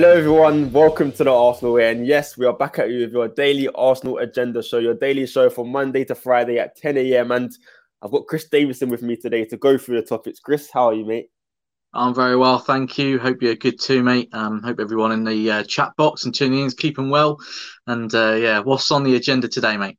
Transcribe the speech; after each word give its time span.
Hello, 0.00 0.16
everyone. 0.16 0.72
Welcome 0.72 1.12
to 1.12 1.24
the 1.24 1.30
Arsenal 1.30 1.74
Way. 1.74 1.90
And 1.90 2.06
yes, 2.06 2.38
we 2.38 2.46
are 2.46 2.54
back 2.54 2.78
at 2.78 2.88
you 2.88 3.00
with 3.00 3.12
your 3.12 3.28
daily 3.28 3.68
Arsenal 3.74 4.16
agenda 4.16 4.62
show, 4.62 4.78
your 4.78 4.94
daily 4.94 5.26
show 5.26 5.50
from 5.50 5.70
Monday 5.70 6.06
to 6.06 6.14
Friday 6.14 6.58
at 6.58 6.74
10 6.74 6.96
a.m. 6.96 7.30
And 7.32 7.52
I've 8.00 8.10
got 8.10 8.26
Chris 8.26 8.48
Davison 8.48 8.88
with 8.88 9.02
me 9.02 9.16
today 9.16 9.44
to 9.44 9.58
go 9.58 9.76
through 9.76 10.00
the 10.00 10.06
topics. 10.06 10.40
Chris, 10.40 10.70
how 10.72 10.86
are 10.86 10.94
you, 10.94 11.04
mate? 11.04 11.28
I'm 11.92 12.14
very 12.14 12.34
well, 12.34 12.58
thank 12.58 12.96
you. 12.96 13.18
Hope 13.18 13.42
you're 13.42 13.54
good 13.56 13.78
too, 13.78 14.02
mate. 14.02 14.30
Um, 14.32 14.62
hope 14.62 14.80
everyone 14.80 15.12
in 15.12 15.22
the 15.22 15.50
uh, 15.50 15.64
chat 15.64 15.94
box 15.98 16.24
and 16.24 16.34
tuning 16.34 16.60
in 16.60 16.64
is 16.64 16.72
keeping 16.72 17.10
well. 17.10 17.36
And 17.86 18.14
uh, 18.14 18.36
yeah, 18.40 18.60
what's 18.60 18.90
on 18.90 19.04
the 19.04 19.16
agenda 19.16 19.48
today, 19.48 19.76
mate? 19.76 19.98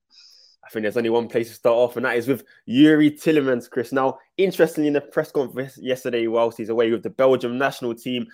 I 0.65 0.70
think 0.71 0.82
there's 0.82 0.97
only 0.97 1.11
one 1.11 1.28
place 1.28 1.50
to 1.50 1.54
start 1.54 1.75
off, 1.75 1.96
and 1.96 2.06
that 2.06 2.18
is 2.18 2.28
with 2.28 2.43
Youri 2.68 3.11
Tielemans, 3.11 3.70
Chris. 3.70 3.92
Now, 3.92 4.18
interestingly, 4.38 4.88
in 4.88 4.93
the 4.93 5.02
press 5.02 5.32
conference 5.32 5.78
yesterday, 5.78 6.25
whilst 6.25 6.57
he's 6.57 6.70
away 6.70 6.89
with 6.89 7.04
the 7.04 7.11
Belgium 7.11 7.60
national 7.60 7.93
team, 7.93 8.25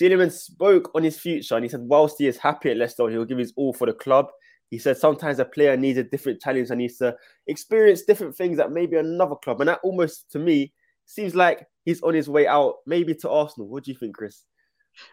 Tielemans 0.00 0.32
spoke 0.32 0.90
on 0.94 1.02
his 1.02 1.18
future 1.18 1.54
and 1.54 1.64
he 1.64 1.68
said, 1.68 1.80
whilst 1.82 2.16
he 2.18 2.26
is 2.26 2.38
happy 2.38 2.70
at 2.70 2.76
Leicester, 2.76 3.08
he'll 3.08 3.24
give 3.24 3.38
his 3.38 3.52
all 3.56 3.72
for 3.72 3.86
the 3.86 3.92
club. 3.92 4.28
He 4.70 4.78
said 4.78 4.96
sometimes 4.96 5.38
a 5.38 5.44
player 5.44 5.76
needs 5.76 5.98
a 5.98 6.02
different 6.02 6.40
challenge 6.40 6.70
and 6.70 6.78
needs 6.78 6.96
to 6.96 7.14
experience 7.46 8.02
different 8.02 8.34
things 8.34 8.58
at 8.58 8.72
maybe 8.72 8.96
another 8.96 9.36
club. 9.36 9.60
And 9.60 9.68
that 9.68 9.80
almost, 9.82 10.30
to 10.32 10.38
me, 10.38 10.72
seems 11.04 11.34
like 11.34 11.66
he's 11.84 12.02
on 12.02 12.14
his 12.14 12.28
way 12.28 12.46
out, 12.46 12.76
maybe 12.86 13.14
to 13.16 13.28
Arsenal. 13.28 13.68
What 13.68 13.84
do 13.84 13.90
you 13.90 13.98
think, 13.98 14.16
Chris? 14.16 14.44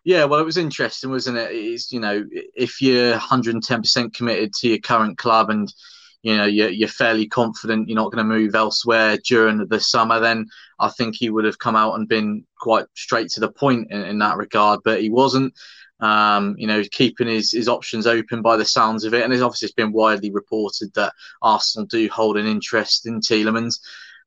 Yeah, 0.06 0.26
well, 0.26 0.40
it 0.40 0.46
was 0.46 0.58
interesting, 0.58 1.09
wasn't 1.09 1.38
it? 1.38 1.52
It's, 1.52 1.92
you 1.92 2.00
know, 2.00 2.26
if 2.32 2.82
you're 2.82 3.18
110% 3.18 4.14
committed 4.14 4.54
to 4.54 4.70
your 4.70 4.80
current 4.80 5.18
club 5.18 5.50
and 5.50 5.73
you 6.22 6.36
know 6.36 6.46
you're, 6.46 6.70
you're 6.70 6.88
fairly 6.88 7.28
confident 7.28 7.88
you're 7.88 7.96
not 7.96 8.12
going 8.12 8.26
to 8.26 8.36
move 8.36 8.55
elsewhere 8.55 9.18
during 9.26 9.66
the 9.68 9.80
summer, 9.80 10.20
then 10.20 10.45
I 10.80 10.90
think 10.90 11.16
he 11.16 11.30
would 11.30 11.45
have 11.45 11.59
come 11.59 11.75
out 11.75 11.95
and 11.95 12.08
been 12.08 12.45
quite 12.59 12.86
straight 12.95 13.30
to 13.31 13.39
the 13.39 13.52
point 13.52 13.92
in, 13.92 14.02
in 14.03 14.20
that 14.20 14.38
regard. 14.38 14.81
But 14.84 15.02
he 15.02 15.09
wasn't. 15.09 15.53
Um, 16.02 16.56
you 16.58 16.66
know, 16.66 16.81
keeping 16.94 17.28
his, 17.28 17.52
his 17.52 17.67
options 17.67 18.08
open 18.08 18.42
by 18.42 18.56
the 18.56 18.64
sounds 18.64 19.03
of 19.03 19.14
it. 19.14 19.22
And 19.22 19.34
it's 19.34 19.42
obviously 19.42 19.66
it's 19.66 19.75
been 19.75 19.92
widely 19.92 20.31
reported 20.31 20.94
that 20.94 21.12
Arsenal 21.42 21.88
do 21.88 22.08
hold 22.08 22.38
an 22.38 22.47
interest 22.47 23.06
in 23.06 23.20
Tielemans. 23.20 23.81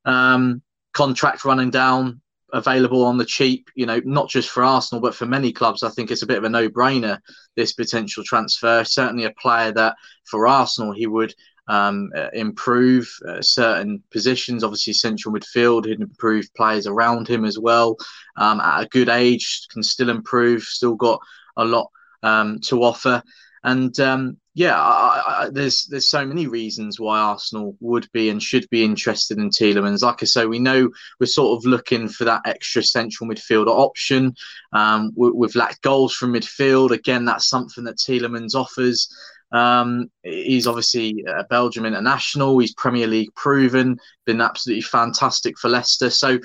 Um, 0.05 0.61
contract 0.93 1.47
running 1.47 1.71
down, 1.71 2.21
available 2.53 3.05
on 3.05 3.17
the 3.17 3.25
cheap, 3.25 3.71
you 3.75 3.87
know, 3.87 4.01
not 4.05 4.29
just 4.29 4.51
for 4.51 4.63
Arsenal, 4.63 5.01
but 5.01 5.15
for 5.15 5.27
many 5.27 5.53
clubs. 5.53 5.83
I 5.83 5.89
think 5.89 6.11
it's 6.11 6.23
a 6.23 6.27
bit 6.27 6.39
of 6.39 6.45
a 6.45 6.49
no 6.49 6.69
brainer, 6.69 7.19
this 7.57 7.73
potential 7.73 8.23
transfer. 8.25 8.85
Certainly 8.85 9.25
a 9.25 9.33
player 9.41 9.73
that 9.73 9.97
for 10.25 10.47
Arsenal, 10.47 10.93
he 10.93 11.07
would 11.07 11.35
um, 11.69 12.11
uh, 12.17 12.29
improve 12.33 13.09
uh, 13.29 13.41
certain 13.41 14.03
positions. 14.11 14.65
Obviously, 14.65 14.93
central 14.93 15.35
midfield, 15.35 15.87
he'd 15.87 16.01
improve 16.01 16.53
players 16.55 16.87
around 16.87 17.29
him 17.29 17.45
as 17.45 17.59
well. 17.59 17.97
Um, 18.37 18.61
at 18.61 18.83
a 18.83 18.89
good 18.89 19.09
age, 19.09 19.67
can 19.71 19.83
still 19.83 20.11
improve, 20.11 20.63
still 20.63 20.95
got 20.95 21.21
a 21.57 21.65
lot 21.65 21.91
um, 22.23 22.61
to 22.65 22.83
offer. 22.83 23.23
And 23.65 23.99
um, 24.01 24.39
yeah, 24.55 24.79
I, 24.79 25.45
I, 25.45 25.49
there's 25.51 25.87
there's 25.87 26.11
so 26.11 26.27
many 26.27 26.47
reasons 26.47 26.99
why 26.99 27.19
Arsenal 27.21 27.77
would 27.81 28.11
be 28.13 28.29
and 28.29 28.43
should 28.43 28.69
be 28.71 28.85
interested 28.85 29.39
in 29.39 29.51
Tielemans. 29.51 30.03
Like 30.03 30.23
I 30.23 30.27
say, 30.27 30.47
we 30.47 30.59
know 30.59 30.91
we're 31.21 31.27
sort 31.27 31.57
of 31.57 31.65
looking 31.65 32.09
for 32.09 32.25
that 32.25 32.43
extra 32.45 32.83
central 32.83 33.31
midfielder 33.31 33.69
option. 33.69 34.35
Um, 34.73 35.13
we, 35.17 35.31
we've 35.31 35.55
lacked 35.55 35.83
goals 35.83 36.15
from 36.15 36.35
midfield. 36.35 36.91
Again, 36.91 37.25
that's 37.25 37.49
something 37.49 37.85
that 37.85 37.99
Tielemans 37.99 38.55
offers. 38.55 39.09
Um, 39.53 40.11
he's 40.23 40.67
obviously 40.67 41.25
a 41.29 41.45
Belgium 41.45 41.85
international. 41.85 42.59
He's 42.59 42.75
Premier 42.75 43.07
League 43.07 43.35
proven, 43.35 43.99
been 44.25 44.41
absolutely 44.41 44.83
fantastic 44.83 45.59
for 45.59 45.69
Leicester. 45.69 46.11
So, 46.11 46.39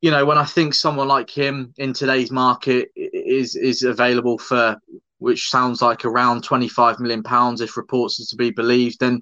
you 0.00 0.10
know, 0.10 0.24
when 0.24 0.38
I 0.38 0.44
think 0.44 0.74
someone 0.74 1.08
like 1.08 1.30
him 1.30 1.74
in 1.76 1.92
today's 1.92 2.30
market 2.30 2.88
is 2.96 3.54
is 3.56 3.82
available 3.82 4.38
for, 4.38 4.76
which 5.18 5.50
sounds 5.50 5.82
like 5.82 6.04
around 6.04 6.42
twenty 6.42 6.68
five 6.68 6.98
million 6.98 7.22
pounds, 7.22 7.60
if 7.60 7.76
reports 7.76 8.20
are 8.20 8.30
to 8.30 8.36
be 8.36 8.50
believed, 8.50 8.98
then 9.00 9.20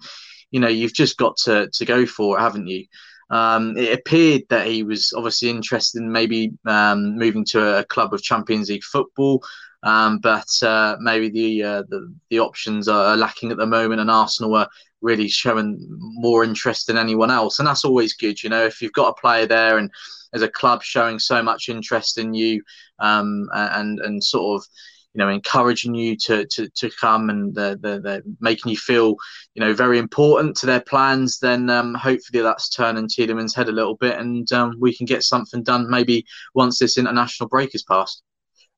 you 0.51 0.61
know 0.61 0.69
you've 0.69 0.95
just 0.95 1.17
got 1.17 1.37
to 1.39 1.69
to 1.73 1.85
go 1.85 2.07
for 2.07 2.39
it, 2.39 2.41
haven't 2.41 2.69
you? 2.69 2.87
Um, 3.31 3.77
it 3.77 3.99
appeared 3.99 4.43
that 4.49 4.67
he 4.67 4.83
was 4.83 5.13
obviously 5.15 5.51
interested 5.51 6.01
in 6.01 6.11
maybe 6.11 6.53
um, 6.67 7.17
moving 7.19 7.45
to 7.47 7.79
a 7.79 7.85
club 7.85 8.15
of 8.15 8.23
Champions 8.23 8.71
League 8.71 8.85
football. 8.85 9.43
Um, 9.83 10.19
but 10.19 10.49
uh, 10.63 10.97
maybe 11.01 11.29
the, 11.29 11.63
uh, 11.63 11.83
the, 11.89 12.13
the 12.31 12.41
options 12.41 12.89
are 12.89 13.17
lacking 13.17 13.51
at 13.51 13.59
the 13.59 13.67
moment, 13.67 14.01
and 14.01 14.11
Arsenal 14.11 14.57
are 14.57 14.69
really 15.01 15.29
showing 15.29 15.79
more 15.89 16.43
interest 16.43 16.87
than 16.87 16.97
anyone 16.97 17.31
else, 17.31 17.59
and 17.59 17.69
that's 17.69 17.85
always 17.85 18.15
good. 18.15 18.43
You 18.43 18.51
know, 18.51 18.65
if 18.65 18.83
you've 18.83 18.93
got 18.93 19.11
a 19.11 19.21
player 19.21 19.47
there 19.47 19.79
and 19.79 19.91
as 20.35 20.43
a 20.43 20.49
club 20.49 20.83
showing 20.83 21.19
so 21.19 21.43
much 21.43 21.69
interest 21.69 22.19
in 22.19 22.35
you, 22.35 22.63
um, 22.99 23.49
and 23.53 24.01
and 24.01 24.23
sort 24.23 24.61
of 24.61 24.69
you 25.15 25.19
know 25.19 25.29
encouraging 25.29 25.95
you 25.95 26.17
to 26.17 26.47
to, 26.47 26.69
to 26.71 26.91
come 27.01 27.31
and 27.31 27.55
they're, 27.55 27.77
they're, 27.77 28.01
they're 28.01 28.23
making 28.41 28.71
you 28.71 28.77
feel 28.77 29.17
you 29.55 29.61
know 29.61 29.73
very 29.73 29.99
important 29.99 30.57
to 30.57 30.67
their 30.67 30.81
plans 30.81 31.39
then 31.39 31.71
um, 31.71 31.95
hopefully 31.95 32.43
that's 32.43 32.69
turning 32.69 33.09
Tielemans 33.09 33.55
head 33.55 33.69
a 33.69 33.73
little 33.73 33.97
bit 33.97 34.19
and 34.19 34.51
um, 34.53 34.77
we 34.79 34.95
can 34.95 35.07
get 35.07 35.23
something 35.23 35.63
done 35.63 35.89
maybe 35.89 36.25
once 36.55 36.79
this 36.79 36.99
international 36.99 37.49
break 37.49 37.75
is 37.75 37.83
passed 37.83 38.23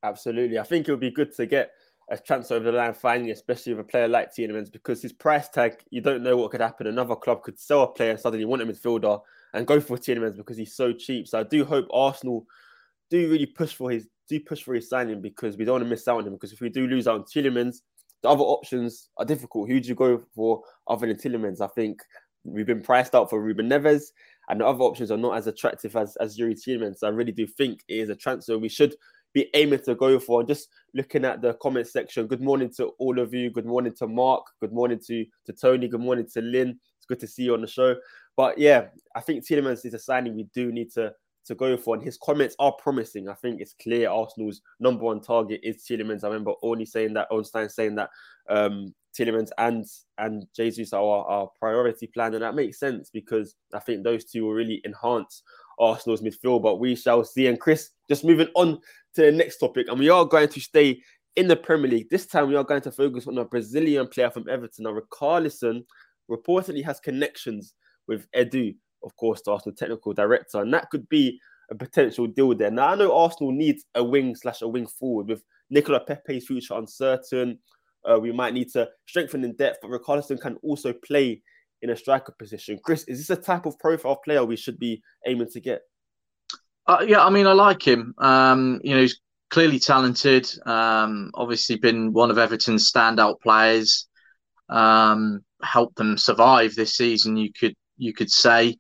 Absolutely. 0.03 0.59
I 0.59 0.63
think 0.63 0.89
it 0.89 0.91
would 0.93 1.01
be 1.01 1.11
good 1.11 1.35
to 1.37 1.47
get 1.47 1.73
a 2.11 2.19
transfer 2.19 2.55
over 2.55 2.71
the 2.71 2.77
line 2.77 2.95
finally, 2.95 3.31
especially 3.31 3.73
with 3.75 3.87
a 3.87 3.89
player 3.89 4.09
like 4.09 4.35
Tielemans, 4.35 4.73
because 4.73 5.01
his 5.01 5.13
price 5.13 5.49
tag, 5.49 5.77
you 5.91 6.01
don't 6.01 6.23
know 6.23 6.37
what 6.37 6.51
could 6.51 6.61
happen. 6.61 6.89
Another 6.89 7.15
club 7.15 7.43
could 7.43 7.59
sell 7.59 7.83
a 7.83 7.87
player 7.87 8.17
suddenly 8.17 8.45
want 8.45 8.63
a 8.63 8.67
midfielder 8.67 9.21
and 9.55 9.67
go 9.67 9.81
for 9.81 9.97
Tielemans 9.97 10.37
because 10.37 10.57
he's 10.57 10.75
so 10.75 10.93
cheap. 10.93 11.29
So 11.29 11.39
I 11.39 11.43
do 11.45 11.65
hope 11.65 11.87
Arsenal 11.93 12.47
do 13.11 13.31
really 13.31 13.47
push 13.47 13.75
for 13.75 13.91
his 13.91 14.09
do 14.29 14.41
push 14.41 14.63
for 14.63 14.75
his 14.75 14.89
signing 14.89 15.21
because 15.21 15.57
we 15.57 15.65
don't 15.65 15.75
want 15.75 15.85
to 15.85 15.91
miss 15.91 16.07
out 16.09 16.19
on 16.19 16.27
him. 16.27 16.33
Because 16.33 16.53
if 16.53 16.61
we 16.61 16.69
do 16.69 16.87
lose 16.87 17.07
out 17.07 17.17
on 17.17 17.25
Tielemans, 17.25 17.79
the 18.23 18.29
other 18.29 18.43
options 18.43 19.09
are 19.17 19.25
difficult. 19.25 19.69
Who 19.69 19.81
do 19.81 19.89
you 19.89 19.95
go 19.95 20.23
for 20.35 20.63
other 20.89 21.07
than 21.07 21.17
Tielemans? 21.17 21.61
I 21.61 21.69
think 21.69 22.01
we've 22.45 22.67
been 22.67 22.83
priced 22.83 23.15
out 23.15 23.29
for 23.29 23.41
Ruben 23.41 23.69
Neves, 23.69 24.05
and 24.49 24.61
the 24.61 24.67
other 24.67 24.83
options 24.83 25.11
are 25.11 25.17
not 25.17 25.37
as 25.37 25.47
attractive 25.47 25.95
as 25.97 26.17
as 26.17 26.39
Youri 26.39 26.55
Tielemans. 26.55 26.99
So 26.99 27.07
I 27.07 27.11
really 27.11 27.33
do 27.33 27.47
think 27.47 27.83
it 27.89 27.95
is 27.95 28.09
a 28.09 28.17
transfer 28.17 28.59
we 28.59 28.69
should 28.69 28.95
be 29.33 29.49
aiming 29.55 29.81
to 29.85 29.95
go 29.95 30.19
for. 30.19 30.43
Just 30.43 30.69
looking 30.95 31.25
at 31.25 31.43
the 31.43 31.55
comment 31.55 31.87
section. 31.87 32.27
Good 32.27 32.41
morning 32.41 32.71
to 32.77 32.87
all 32.99 33.19
of 33.19 33.33
you. 33.33 33.51
Good 33.51 33.67
morning 33.67 33.95
to 33.99 34.07
Mark. 34.07 34.45
Good 34.61 34.73
morning 34.73 35.01
to 35.07 35.25
to 35.47 35.53
Tony. 35.53 35.89
Good 35.89 36.01
morning 36.01 36.27
to 36.35 36.41
Lynn. 36.41 36.79
It's 36.97 37.07
good 37.07 37.21
to 37.21 37.27
see 37.27 37.45
you 37.45 37.55
on 37.55 37.61
the 37.61 37.67
show. 37.67 37.97
But 38.37 38.59
yeah, 38.59 38.87
I 39.15 39.21
think 39.21 39.47
Tielemans 39.47 39.85
is 39.85 39.95
a 39.95 39.99
signing 39.99 40.35
we 40.35 40.49
do 40.55 40.73
need 40.73 40.91
to 40.93 41.13
to 41.47 41.55
go 41.55 41.77
for, 41.77 41.95
and 41.95 42.05
his 42.05 42.19
comments 42.19 42.55
are 42.59 42.73
promising. 42.73 43.29
I 43.29 43.35
think 43.35 43.61
it's 43.61 43.75
clear 43.83 44.11
Arsenal's 44.11 44.61
number 44.79 45.05
one 45.05 45.21
target 45.21 45.61
is 45.63 45.85
Tielemans. 45.85 46.23
I 46.23 46.29
remember 46.29 46.53
only 46.63 46.87
saying 46.87 47.15
that, 47.15 47.29
Ornstein 47.31 47.69
saying 47.69 47.95
that 47.97 48.11
um, 48.49 48.95
Tielemans 49.19 49.51
and 49.59 49.85
and 50.19 50.47
Jesus 50.55 50.93
are 50.93 51.03
our 51.03 51.49
priority 51.59 52.07
plan, 52.07 52.35
and 52.35 52.43
that 52.43 52.55
makes 52.55 52.79
sense 52.79 53.11
because 53.11 53.57
I 53.75 53.81
think 53.81 54.05
those 54.05 54.25
two 54.25 54.45
will 54.45 54.53
really 54.53 54.81
enhance 54.85 55.43
Arsenal's 55.81 56.23
midfield. 56.23 56.63
But 56.63 56.79
we 56.79 56.95
shall 56.95 57.25
see. 57.25 57.47
And 57.47 57.61
Chris, 57.61 57.91
just 58.09 58.25
moving 58.25 58.49
on 58.55 58.79
to 59.15 59.23
the 59.23 59.33
next 59.33 59.59
topic, 59.59 59.89
and 59.89 59.99
we 59.99 60.09
are 60.09 60.25
going 60.25 60.49
to 60.49 60.61
stay 60.61 61.01
in 61.37 61.49
the 61.49 61.57
Premier 61.57 61.91
League. 61.91 62.11
This 62.11 62.27
time, 62.27 62.49
we 62.49 62.57
are 62.57 62.65
going 62.65 62.83
to 62.83 62.93
focus 62.93 63.27
on 63.27 63.39
a 63.39 63.45
Brazilian 63.45 64.07
player 64.07 64.31
from 64.31 64.49
Everton. 64.49 64.85
Now, 64.85 64.93
Richarlison 64.93 65.85
reportedly 66.31 66.85
has 66.85 67.01
connections 67.01 67.75
with 68.07 68.31
Edu, 68.33 68.77
of 69.03 69.15
course, 69.17 69.41
the 69.45 69.53
Arsenal 69.53 69.75
technical 69.77 70.13
director, 70.13 70.61
and 70.61 70.73
that 70.75 70.91
could 70.91 71.09
be 71.09 71.41
a 71.71 71.75
potential 71.75 72.27
deal 72.27 72.55
there. 72.55 72.71
Now, 72.71 72.89
I 72.89 72.95
know 72.97 73.17
Arsenal 73.17 73.53
needs 73.53 73.85
a 73.95 74.03
wing 74.03 74.35
slash 74.35 74.63
a 74.63 74.69
wing 74.69 74.87
forward 74.87 75.29
with 75.29 75.43
Nicola 75.71 76.01
Pepe's 76.01 76.47
future 76.47 76.75
uncertain. 76.75 77.59
Uh, 78.05 78.19
we 78.19 78.33
might 78.33 78.55
need 78.55 78.71
to 78.73 78.89
strengthen 79.07 79.45
in 79.45 79.55
depth, 79.57 79.79
but 79.83 79.91
Richarlison 79.91 80.41
can 80.41 80.57
also 80.63 80.93
play 80.93 81.43
in 81.83 81.91
a 81.91 81.97
striker 81.97 82.33
position. 82.39 82.79
Chris, 82.83 83.05
is 83.05 83.19
this 83.19 83.39
a 83.39 83.41
type 83.41 83.67
of 83.67 83.79
profile 83.79 84.17
player 84.17 84.45
we 84.45 84.57
should 84.57 84.79
be 84.79 85.03
aiming 85.27 85.49
to 85.51 85.61
get? 85.61 85.83
Uh, 86.87 87.05
yeah, 87.07 87.25
I 87.25 87.31
mean, 87.31 87.47
I 87.47 87.53
like 87.53 87.87
him. 87.87 88.15
Um, 88.19 88.81
you 88.83 88.95
know, 88.95 89.01
he's 89.01 89.21
clearly 89.51 89.79
talented. 89.79 90.49
Um, 90.67 91.31
obviously, 91.35 91.77
been 91.77 92.13
one 92.13 92.31
of 92.31 92.39
Everton's 92.39 92.91
standout 92.91 93.41
players. 93.41 94.09
Um, 94.69 95.45
helped 95.63 95.97
them 95.97 96.17
survive 96.17 96.75
this 96.75 96.97
season. 96.97 97.37
You 97.37 97.53
could 97.53 97.75
you 97.97 98.13
could 98.13 98.31
say. 98.31 98.77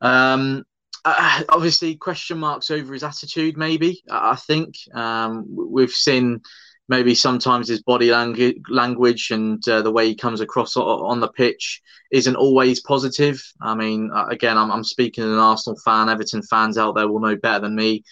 Um, 0.00 0.64
uh, 1.04 1.42
obviously, 1.50 1.96
question 1.96 2.38
marks 2.38 2.70
over 2.70 2.92
his 2.92 3.04
attitude. 3.04 3.56
Maybe 3.56 4.02
I 4.10 4.36
think 4.36 4.74
um, 4.94 5.44
we've 5.48 5.90
seen 5.90 6.40
maybe 6.88 7.14
sometimes 7.14 7.68
his 7.68 7.82
body 7.82 8.08
langu- 8.08 8.60
language 8.68 9.30
and 9.30 9.66
uh, 9.68 9.82
the 9.82 9.90
way 9.90 10.06
he 10.06 10.14
comes 10.14 10.40
across 10.40 10.76
on 10.76 11.20
the 11.20 11.28
pitch 11.28 11.80
isn't 12.12 12.36
always 12.36 12.80
positive. 12.80 13.42
I 13.60 13.74
mean, 13.74 14.10
uh, 14.12 14.26
again, 14.26 14.58
I'm, 14.58 14.70
I'm 14.70 14.84
speaking 14.84 15.24
as 15.24 15.30
an 15.30 15.38
Arsenal 15.38 15.78
fan. 15.84 16.08
Everton 16.08 16.42
fans 16.42 16.76
out 16.76 16.94
there 16.94 17.08
will 17.08 17.20
know 17.20 17.36
better 17.36 17.60
than 17.60 17.74
me. 17.74 18.04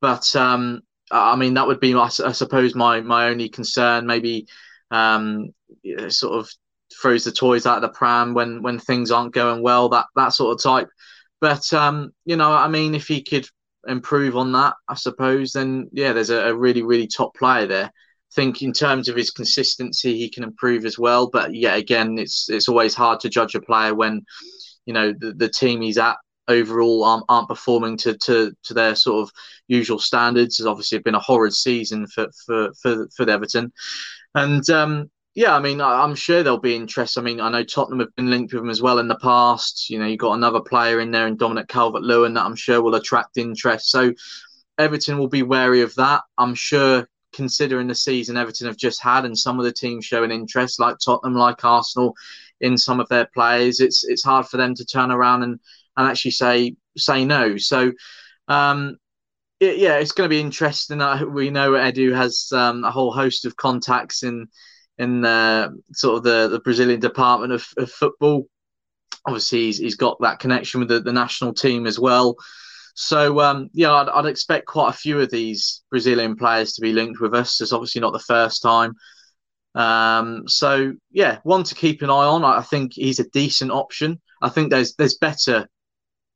But 0.00 0.34
um, 0.36 0.82
I 1.10 1.36
mean, 1.36 1.54
that 1.54 1.66
would 1.66 1.80
be, 1.80 1.94
I, 1.94 2.08
suppose, 2.08 2.74
my 2.74 3.00
my 3.00 3.28
only 3.28 3.48
concern. 3.48 4.06
Maybe 4.06 4.46
um, 4.90 5.48
sort 6.08 6.38
of 6.38 6.50
throws 7.00 7.24
the 7.24 7.32
toys 7.32 7.66
out 7.66 7.76
of 7.76 7.82
the 7.82 7.88
pram 7.96 8.34
when 8.34 8.62
when 8.62 8.78
things 8.78 9.10
aren't 9.10 9.34
going 9.34 9.62
well. 9.62 9.88
That 9.88 10.06
that 10.14 10.34
sort 10.34 10.54
of 10.54 10.62
type. 10.62 10.88
But 11.40 11.72
um, 11.72 12.12
you 12.24 12.36
know, 12.36 12.52
I 12.52 12.68
mean, 12.68 12.94
if 12.94 13.08
he 13.08 13.22
could 13.22 13.48
improve 13.86 14.36
on 14.36 14.52
that, 14.52 14.74
I 14.88 14.94
suppose, 14.94 15.52
then 15.52 15.88
yeah, 15.92 16.12
there's 16.12 16.30
a, 16.30 16.48
a 16.48 16.54
really, 16.54 16.82
really 16.82 17.06
top 17.06 17.34
player 17.36 17.66
there. 17.66 17.86
I 17.86 18.34
think 18.34 18.62
in 18.62 18.72
terms 18.72 19.08
of 19.08 19.16
his 19.16 19.30
consistency, 19.30 20.18
he 20.18 20.28
can 20.28 20.42
improve 20.44 20.84
as 20.84 20.98
well. 20.98 21.30
But 21.30 21.54
yeah, 21.54 21.76
again, 21.76 22.18
it's 22.18 22.50
it's 22.50 22.68
always 22.68 22.94
hard 22.94 23.20
to 23.20 23.30
judge 23.30 23.54
a 23.54 23.60
player 23.60 23.94
when 23.94 24.22
you 24.84 24.92
know 24.92 25.12
the, 25.18 25.32
the 25.32 25.48
team 25.48 25.80
he's 25.80 25.98
at 25.98 26.16
overall 26.46 27.04
aren't, 27.04 27.24
aren't 27.28 27.48
performing 27.48 27.96
to, 27.98 28.16
to 28.18 28.52
to 28.64 28.74
their 28.74 28.94
sort 28.94 29.22
of 29.22 29.32
usual 29.68 29.98
standards. 29.98 30.58
It's 30.58 30.66
obviously 30.66 30.98
been 30.98 31.14
a 31.14 31.20
horrid 31.20 31.54
season 31.54 32.06
for 32.06 32.28
for 32.46 32.72
for, 32.82 33.08
for 33.16 33.30
Everton, 33.30 33.72
and 34.34 34.68
um, 34.70 35.10
yeah, 35.34 35.54
I 35.54 35.60
mean, 35.60 35.80
I'm 35.80 36.14
sure 36.14 36.42
there'll 36.42 36.58
be 36.58 36.74
interest. 36.74 37.16
I 37.16 37.22
mean, 37.22 37.40
I 37.40 37.48
know 37.48 37.62
Tottenham 37.62 38.00
have 38.00 38.14
been 38.16 38.30
linked 38.30 38.52
with 38.52 38.62
him 38.62 38.70
as 38.70 38.82
well 38.82 38.98
in 38.98 39.08
the 39.08 39.18
past. 39.18 39.88
You 39.88 39.98
know, 39.98 40.06
you've 40.06 40.18
got 40.18 40.32
another 40.34 40.60
player 40.60 41.00
in 41.00 41.10
there 41.10 41.26
in 41.26 41.36
Dominic 41.36 41.68
Calvert 41.68 42.02
Lewin 42.02 42.34
that 42.34 42.44
I'm 42.44 42.56
sure 42.56 42.82
will 42.82 42.96
attract 42.96 43.36
interest. 43.36 43.90
So 43.90 44.12
Everton 44.78 45.18
will 45.18 45.28
be 45.28 45.42
wary 45.42 45.82
of 45.82 45.94
that. 45.94 46.22
I'm 46.38 46.54
sure, 46.54 47.08
considering 47.32 47.86
the 47.86 47.94
season 47.94 48.36
Everton 48.36 48.66
have 48.66 48.76
just 48.76 49.02
had 49.02 49.24
and 49.24 49.38
some 49.38 49.58
of 49.58 49.64
the 49.64 49.72
teams 49.72 50.04
showing 50.04 50.30
interest, 50.30 50.80
like 50.80 50.96
Tottenham, 50.98 51.34
like 51.34 51.64
Arsenal, 51.64 52.14
in 52.60 52.76
some 52.76 52.98
of 52.98 53.08
their 53.08 53.28
players, 53.32 53.80
it's 53.80 54.04
it's 54.04 54.24
hard 54.24 54.46
for 54.46 54.56
them 54.56 54.74
to 54.74 54.84
turn 54.84 55.12
around 55.12 55.42
and, 55.42 55.60
and 55.96 56.08
actually 56.08 56.32
say 56.32 56.74
say 56.96 57.24
no. 57.24 57.56
So, 57.56 57.92
um, 58.48 58.96
it, 59.60 59.78
yeah, 59.78 59.98
it's 59.98 60.12
going 60.12 60.28
to 60.28 60.34
be 60.34 60.40
interesting. 60.40 60.98
We 61.32 61.50
know 61.50 61.72
Edu 61.72 62.14
has 62.14 62.50
um, 62.52 62.82
a 62.84 62.90
whole 62.90 63.12
host 63.12 63.44
of 63.44 63.56
contacts 63.56 64.22
in 64.22 64.48
in 64.98 65.20
the 65.20 65.80
sort 65.92 66.18
of 66.18 66.22
the, 66.24 66.48
the 66.48 66.60
Brazilian 66.60 67.00
department 67.00 67.52
of, 67.52 67.66
of 67.76 67.90
football. 67.90 68.46
Obviously, 69.26 69.66
he's, 69.66 69.78
he's 69.78 69.96
got 69.96 70.18
that 70.20 70.38
connection 70.38 70.80
with 70.80 70.88
the, 70.88 71.00
the 71.00 71.12
national 71.12 71.54
team 71.54 71.86
as 71.86 71.98
well. 71.98 72.36
So 72.94 73.38
um, 73.40 73.70
yeah, 73.72 73.92
I'd, 73.92 74.08
I'd, 74.08 74.26
expect 74.26 74.66
quite 74.66 74.90
a 74.90 74.98
few 74.98 75.20
of 75.20 75.30
these 75.30 75.82
Brazilian 75.88 76.34
players 76.34 76.72
to 76.72 76.80
be 76.80 76.92
linked 76.92 77.20
with 77.20 77.32
us. 77.32 77.60
It's 77.60 77.72
obviously 77.72 78.00
not 78.00 78.12
the 78.12 78.18
first 78.18 78.60
time. 78.60 78.94
Um, 79.76 80.48
so 80.48 80.94
yeah, 81.12 81.38
one 81.44 81.62
to 81.62 81.76
keep 81.76 82.02
an 82.02 82.10
eye 82.10 82.26
on. 82.26 82.44
I 82.44 82.62
think 82.62 82.94
he's 82.94 83.20
a 83.20 83.30
decent 83.30 83.70
option. 83.70 84.20
I 84.42 84.48
think 84.48 84.70
there's 84.70 84.96
there's 84.96 85.16
better 85.16 85.68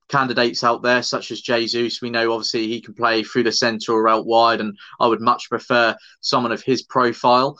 candidates 0.08 0.62
out 0.62 0.82
there, 0.82 1.02
such 1.02 1.32
as 1.32 1.40
Jesus. 1.40 2.00
We 2.00 2.10
know 2.10 2.32
obviously 2.32 2.68
he 2.68 2.80
can 2.80 2.94
play 2.94 3.24
through 3.24 3.42
the 3.42 3.52
centre 3.52 3.92
or 3.92 4.08
out 4.08 4.26
wide, 4.26 4.60
and 4.60 4.78
I 5.00 5.08
would 5.08 5.20
much 5.20 5.48
prefer 5.50 5.96
someone 6.20 6.52
of 6.52 6.62
his 6.62 6.82
profile. 6.82 7.58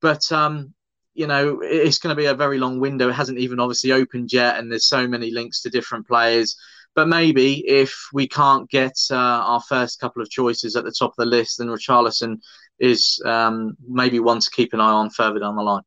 But 0.00 0.30
um, 0.32 0.74
you 1.14 1.26
know, 1.26 1.60
it's 1.62 1.98
going 1.98 2.14
to 2.14 2.20
be 2.20 2.26
a 2.26 2.34
very 2.34 2.58
long 2.58 2.80
window. 2.80 3.08
It 3.08 3.14
hasn't 3.14 3.38
even 3.38 3.60
obviously 3.60 3.92
opened 3.92 4.32
yet, 4.32 4.58
and 4.58 4.70
there's 4.70 4.88
so 4.88 5.06
many 5.06 5.30
links 5.30 5.62
to 5.62 5.70
different 5.70 6.06
players. 6.06 6.56
But 6.94 7.08
maybe 7.08 7.64
if 7.68 8.08
we 8.12 8.26
can't 8.26 8.68
get 8.68 8.96
uh, 9.10 9.16
our 9.16 9.60
first 9.60 10.00
couple 10.00 10.22
of 10.22 10.30
choices 10.30 10.74
at 10.76 10.84
the 10.84 10.94
top 10.96 11.10
of 11.10 11.16
the 11.18 11.26
list, 11.26 11.58
then 11.58 11.68
Richarlison 11.68 12.38
is 12.78 13.20
um, 13.24 13.76
maybe 13.86 14.18
one 14.18 14.40
to 14.40 14.50
keep 14.50 14.72
an 14.72 14.80
eye 14.80 14.90
on 14.90 15.10
further 15.10 15.38
down 15.38 15.56
the 15.56 15.62
line. 15.62 15.82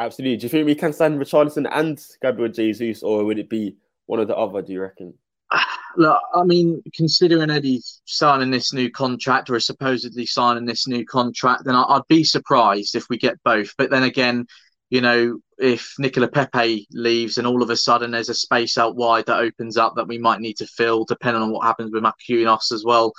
Absolutely. 0.00 0.36
Do 0.36 0.44
you 0.44 0.48
think 0.50 0.66
we 0.66 0.74
can 0.74 0.92
sign 0.92 1.18
Richarlison 1.18 1.68
and 1.70 2.04
Gabriel 2.20 2.52
Jesus, 2.52 3.02
or 3.02 3.24
would 3.24 3.38
it 3.38 3.48
be 3.48 3.76
one 4.06 4.20
or 4.20 4.24
the 4.24 4.36
other? 4.36 4.60
Do 4.60 4.72
you 4.72 4.82
reckon? 4.82 5.14
Look, 5.96 6.20
I 6.34 6.42
mean, 6.42 6.82
considering 6.94 7.50
Eddie's 7.50 8.00
signing 8.04 8.50
this 8.50 8.72
new 8.72 8.90
contract 8.90 9.48
or 9.48 9.60
supposedly 9.60 10.26
signing 10.26 10.64
this 10.64 10.88
new 10.88 11.04
contract, 11.04 11.64
then 11.64 11.76
I'd 11.76 12.02
be 12.08 12.24
surprised 12.24 12.94
if 12.96 13.08
we 13.08 13.16
get 13.16 13.42
both. 13.44 13.72
But 13.78 13.90
then 13.90 14.02
again, 14.02 14.46
you 14.90 15.00
know, 15.00 15.38
if 15.58 15.94
Nicola 15.98 16.28
Pepe 16.28 16.86
leaves 16.92 17.38
and 17.38 17.46
all 17.46 17.62
of 17.62 17.70
a 17.70 17.76
sudden 17.76 18.10
there's 18.10 18.28
a 18.28 18.34
space 18.34 18.76
out 18.76 18.96
wide 18.96 19.26
that 19.26 19.40
opens 19.40 19.76
up 19.76 19.94
that 19.96 20.08
we 20.08 20.18
might 20.18 20.40
need 20.40 20.56
to 20.58 20.66
fill, 20.66 21.04
depending 21.04 21.42
on 21.42 21.50
what 21.50 21.64
happens 21.64 21.90
with 21.92 22.02
Marquinhos 22.02 22.72
as 22.72 22.84
well. 22.84 23.12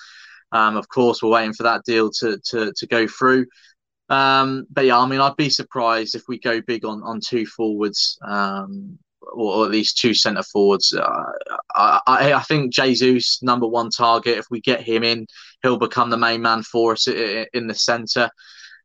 Um, 0.51 0.77
of 0.77 0.87
course, 0.87 1.21
we're 1.21 1.29
waiting 1.29 1.53
for 1.53 1.63
that 1.63 1.83
deal 1.85 2.11
to 2.19 2.39
to, 2.45 2.71
to 2.75 2.87
go 2.87 3.07
through. 3.07 3.45
Um, 4.09 4.67
but 4.69 4.85
yeah, 4.85 4.99
I 4.99 5.07
mean, 5.07 5.19
I'd 5.19 5.35
be 5.35 5.49
surprised 5.49 6.15
if 6.15 6.23
we 6.27 6.39
go 6.39 6.61
big 6.61 6.85
on 6.85 7.01
on 7.03 7.19
two 7.19 7.45
forwards, 7.45 8.17
um, 8.25 8.97
or, 9.33 9.65
at 9.65 9.71
least 9.71 9.97
two 9.97 10.13
centre 10.13 10.43
forwards. 10.43 10.93
Uh, 10.93 11.23
I, 11.75 12.33
I, 12.33 12.41
think 12.41 12.73
Jesus 12.73 13.41
number 13.41 13.67
one 13.67 13.89
target. 13.89 14.37
If 14.37 14.45
we 14.49 14.61
get 14.61 14.81
him 14.81 15.03
in, 15.03 15.27
he'll 15.61 15.77
become 15.77 16.09
the 16.09 16.17
main 16.17 16.41
man 16.41 16.63
for 16.63 16.93
us 16.93 17.07
in 17.07 17.67
the 17.67 17.73
centre 17.73 18.29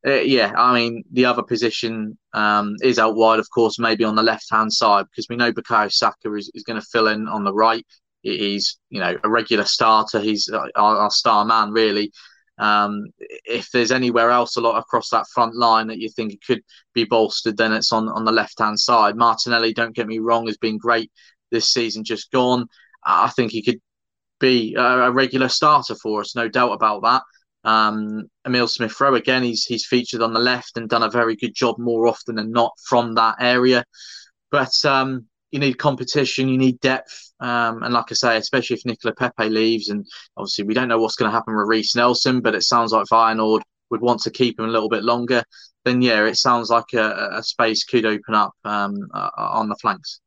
uh, 0.07 0.13
yeah, 0.13 0.53
I 0.57 0.75
mean, 0.75 1.05
the 1.13 1.27
other 1.27 1.43
position 1.43 2.17
um, 2.33 2.77
is 2.83 2.99
out 2.99 3.17
wide, 3.17 3.39
of 3.39 3.51
course, 3.51 3.79
maybe 3.79 4.05
on 4.05 4.15
the 4.15 4.23
left 4.23 4.47
hand 4.51 4.73
side, 4.73 5.05
because 5.11 5.27
we 5.29 5.37
know 5.37 5.53
Bukayo 5.53 5.93
Saka 5.93 6.33
is, 6.35 6.51
is 6.55 6.63
going 6.63 6.81
to 6.81 6.87
fill 6.87 7.09
in 7.09 7.29
on 7.29 7.45
the 7.45 7.53
right. 7.53 7.87
He's, 8.23 8.79
you 8.89 9.01
know, 9.01 9.17
a 9.23 9.29
regular 9.29 9.65
starter. 9.65 10.21
He's 10.21 10.49
our, 10.49 10.71
our 10.77 11.11
star 11.11 11.45
man, 11.45 11.71
really. 11.71 12.13
Um, 12.59 13.07
if 13.45 13.71
there's 13.73 13.93
anywhere 13.93 14.31
else 14.31 14.57
a 14.57 14.61
lot 14.61 14.79
across 14.79 15.11
that 15.11 15.27
front 15.35 15.55
line 15.55 15.87
that 15.89 15.99
you 15.99 16.11
think 16.11 16.43
could 16.47 16.63
be 16.95 17.05
bolstered, 17.05 17.57
then 17.57 17.73
it's 17.73 17.93
on, 17.93 18.09
on 18.09 18.25
the 18.25 18.33
left 18.33 18.59
hand 18.59 18.79
side. 18.79 19.17
Martinelli, 19.17 19.75
don't 19.75 19.95
get 19.95 20.07
me 20.07 20.19
wrong, 20.19 20.47
has 20.47 20.59
been 20.59 20.79
great 20.79 21.11
this 21.51 21.73
season 21.73 22.05
just 22.05 22.31
gone. 22.31 22.67
I 23.05 23.29
think 23.31 23.53
he 23.53 23.63
could 23.63 23.81
be 24.41 24.75
a, 24.77 25.11
regular 25.11 25.49
starter 25.49 25.95
for 25.95 26.21
us, 26.21 26.35
no 26.35 26.49
doubt 26.49 26.73
about 26.73 27.03
that. 27.03 27.23
Um, 27.63 28.29
Emil 28.47 28.69
Smith 28.69 28.99
Rowe 29.01 29.15
again, 29.15 29.43
he's 29.43 29.65
he's 29.65 29.87
featured 29.87 30.23
on 30.23 30.33
the 30.33 30.41
left 30.41 30.77
and 30.77 30.89
done 30.89 31.03
a 31.03 31.11
very 31.11 31.37
good 31.37 31.55
job 31.55 31.79
more 31.79 32.07
often 32.07 32.37
than 32.37 32.51
not 32.51 32.73
from 32.89 33.15
that 33.15 33.37
area. 33.39 33.85
But 34.51 34.73
um, 34.85 35.27
you 35.51 35.59
need 35.61 35.79
competition, 35.79 36.49
you 36.49 36.57
need 36.57 36.81
depth, 36.81 37.33
um, 37.41 37.83
and 37.83 37.93
like 37.93 38.07
I 38.11 38.15
say, 38.15 38.37
especially 38.39 38.77
if 38.77 38.87
Nicola 38.87 39.15
Pepe 39.15 39.49
leaves, 39.49 39.89
and 39.91 40.07
obviously 40.37 40.65
we 40.65 40.75
don't 40.75 40.89
know 40.89 40.99
what's 40.99 41.17
going 41.17 41.31
to 41.31 41.37
happen 41.37 41.55
with 41.55 41.69
Reiss 41.69 41.95
Nelson, 41.95 42.41
but 42.41 42.55
it 42.55 42.63
sounds 42.63 42.93
like 42.93 43.07
Feyenoord 43.07 43.61
would 43.91 44.01
want 44.01 44.23
to 44.23 44.31
keep 44.31 44.59
him 44.59 44.65
a 44.65 44.69
little 44.69 44.89
bit 44.89 45.05
longer. 45.05 45.43
Then 45.85 46.03
yeah, 46.03 46.25
it 46.25 46.37
sounds 46.37 46.71
like 46.71 46.93
a, 46.95 47.31
a 47.33 47.43
space 47.43 47.85
could 47.85 48.07
open 48.07 48.35
up 48.35 48.53
um, 48.65 48.95
uh, 49.13 49.31
on 49.37 49.69
the 49.69 49.77
flanks. 49.77 50.21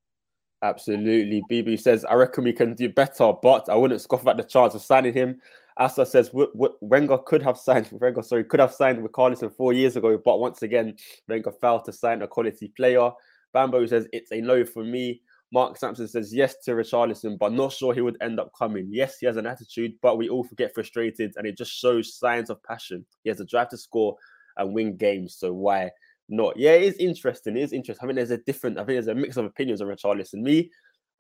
Absolutely. 0.64 1.44
BB 1.52 1.78
says, 1.80 2.06
I 2.06 2.14
reckon 2.14 2.46
we 2.46 2.54
can 2.54 2.74
do 2.74 2.88
better, 2.88 3.34
but 3.42 3.68
I 3.68 3.76
wouldn't 3.76 4.00
scoff 4.00 4.26
at 4.28 4.38
the 4.38 4.44
chance 4.44 4.74
of 4.74 4.82
signing 4.82 5.14
him. 5.14 5.42
Asa 5.76 6.06
says 6.06 6.32
Wenger 6.34 7.18
could 7.18 7.44
have 7.44 7.58
signed 7.58 7.90
Wenger, 7.92 8.22
sorry, 8.22 8.46
could 8.46 8.62
have 8.62 8.72
signed 8.72 9.00
Richarlison 9.00 9.54
four 9.54 9.74
years 9.74 9.98
ago, 9.98 10.18
but 10.24 10.40
once 10.40 10.62
again, 10.62 10.96
Wenger 11.28 11.52
failed 11.52 11.84
to 11.86 11.92
sign 11.92 12.22
a 12.22 12.28
quality 12.28 12.70
player. 12.78 13.12
Bambo 13.52 13.86
says 13.86 14.08
it's 14.14 14.32
a 14.32 14.40
no 14.40 14.64
for 14.64 14.86
me. 14.86 15.22
Mark 15.52 15.78
Sampson 15.78 16.08
says 16.08 16.34
yes 16.34 16.56
to 16.64 16.72
Richarlison, 16.72 17.38
but 17.38 17.52
not 17.52 17.74
sure 17.74 17.94
he 17.94 18.02
would 18.02 18.18
end 18.22 18.40
up 18.40 18.52
coming. 18.58 18.88
Yes, 18.90 19.18
he 19.20 19.26
has 19.26 19.38
an 19.38 19.46
attitude, 19.46 19.94
but 20.02 20.18
we 20.18 20.30
all 20.30 20.48
get 20.56 20.74
frustrated, 20.74 21.34
and 21.36 21.46
it 21.46 21.58
just 21.58 21.72
shows 21.72 22.16
signs 22.16 22.50
of 22.50 22.64
passion. 22.64 23.06
He 23.24 23.30
has 23.30 23.42
a 23.42 23.46
drive 23.46 23.70
to 23.70 23.78
score 23.78 24.16
and 24.56 24.74
win 24.74 24.96
games, 24.96 25.36
so 25.36 25.52
why 25.52 25.92
not? 26.34 26.58
Yeah, 26.58 26.72
it 26.72 26.84
is 26.84 26.98
interesting. 26.98 27.58
It 27.58 27.64
is 27.64 27.74
interesting. 27.74 28.04
I 28.04 28.08
mean, 28.08 28.16
there's 28.16 28.32
a 28.32 28.38
different. 28.38 28.78
I 28.78 28.82
think 28.82 28.96
there's 28.96 29.08
a 29.08 29.16
mix 29.16 29.38
of 29.38 29.46
opinions 29.46 29.82
on 29.82 29.88
Richarlison. 29.88 30.42
Me, 30.42 30.72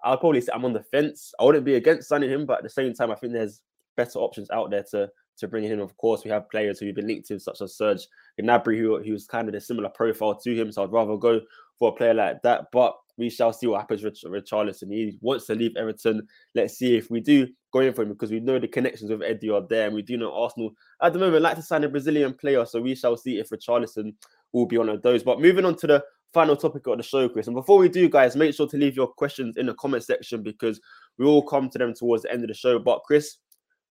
I'll 0.03 0.17
probably 0.17 0.41
say 0.41 0.51
I'm 0.53 0.65
on 0.65 0.73
the 0.73 0.83
fence. 0.83 1.33
I 1.39 1.43
wouldn't 1.43 1.65
be 1.65 1.75
against 1.75 2.09
signing 2.09 2.29
him, 2.29 2.45
but 2.45 2.57
at 2.57 2.63
the 2.63 2.69
same 2.69 2.93
time, 2.93 3.11
I 3.11 3.15
think 3.15 3.33
there's 3.33 3.61
better 3.95 4.19
options 4.19 4.49
out 4.51 4.71
there 4.71 4.83
to 4.91 5.09
to 5.37 5.47
bring 5.47 5.63
in. 5.63 5.79
Of 5.79 5.95
course, 5.97 6.23
we 6.23 6.31
have 6.31 6.49
players 6.49 6.79
who 6.79 6.87
have 6.87 6.95
been 6.95 7.07
linked 7.07 7.27
to, 7.29 7.39
such 7.39 7.61
as 7.61 7.75
Serge 7.75 8.07
Gnabry, 8.41 8.77
who, 8.77 9.01
who 9.01 9.13
was 9.13 9.25
kind 9.25 9.47
of 9.47 9.55
a 9.55 9.61
similar 9.61 9.89
profile 9.89 10.35
to 10.35 10.55
him. 10.55 10.71
So 10.71 10.83
I'd 10.83 10.91
rather 10.91 11.17
go 11.17 11.41
for 11.79 11.89
a 11.89 11.95
player 11.95 12.13
like 12.13 12.41
that. 12.43 12.67
But 12.71 12.95
we 13.17 13.29
shall 13.29 13.53
see 13.53 13.67
what 13.67 13.81
happens 13.81 14.03
with 14.03 14.19
Richarlison. 14.21 14.91
He 14.91 15.17
wants 15.21 15.45
to 15.47 15.55
leave 15.55 15.75
Everton. 15.77 16.27
Let's 16.55 16.77
see 16.77 16.95
if 16.97 17.09
we 17.09 17.19
do 17.19 17.47
go 17.71 17.79
in 17.79 17.93
for 17.93 18.03
him 18.03 18.09
because 18.09 18.31
we 18.31 18.39
know 18.39 18.59
the 18.59 18.67
connections 18.67 19.11
with 19.11 19.21
Eddie 19.21 19.49
are 19.49 19.65
there. 19.67 19.87
And 19.87 19.95
we 19.95 20.01
do 20.01 20.17
know 20.17 20.33
Arsenal 20.33 20.71
at 21.01 21.13
the 21.13 21.19
moment 21.19 21.43
like 21.43 21.55
to 21.57 21.61
sign 21.61 21.83
a 21.83 21.89
Brazilian 21.89 22.33
player. 22.33 22.65
So 22.65 22.81
we 22.81 22.95
shall 22.95 23.17
see 23.17 23.39
if 23.39 23.49
Richarlison 23.49 24.13
will 24.51 24.65
be 24.65 24.77
one 24.77 24.89
of 24.89 25.01
those. 25.01 25.23
But 25.23 25.41
moving 25.41 25.65
on 25.65 25.75
to 25.77 25.87
the 25.87 26.03
final 26.33 26.55
topic 26.55 26.87
of 26.87 26.97
the 26.97 27.03
show, 27.03 27.29
Chris. 27.29 27.47
And 27.47 27.55
before 27.55 27.77
we 27.77 27.89
do, 27.89 28.09
guys, 28.09 28.35
make 28.35 28.55
sure 28.55 28.67
to 28.67 28.77
leave 28.77 28.95
your 28.95 29.07
questions 29.07 29.57
in 29.57 29.67
the 29.67 29.73
comment 29.75 30.03
section 30.03 30.41
because 30.41 30.81
we 31.17 31.25
all 31.25 31.43
come 31.43 31.69
to 31.69 31.77
them 31.77 31.93
towards 31.93 32.23
the 32.23 32.31
end 32.31 32.43
of 32.43 32.47
the 32.47 32.55
show. 32.55 32.79
But 32.79 33.03
Chris, 33.03 33.37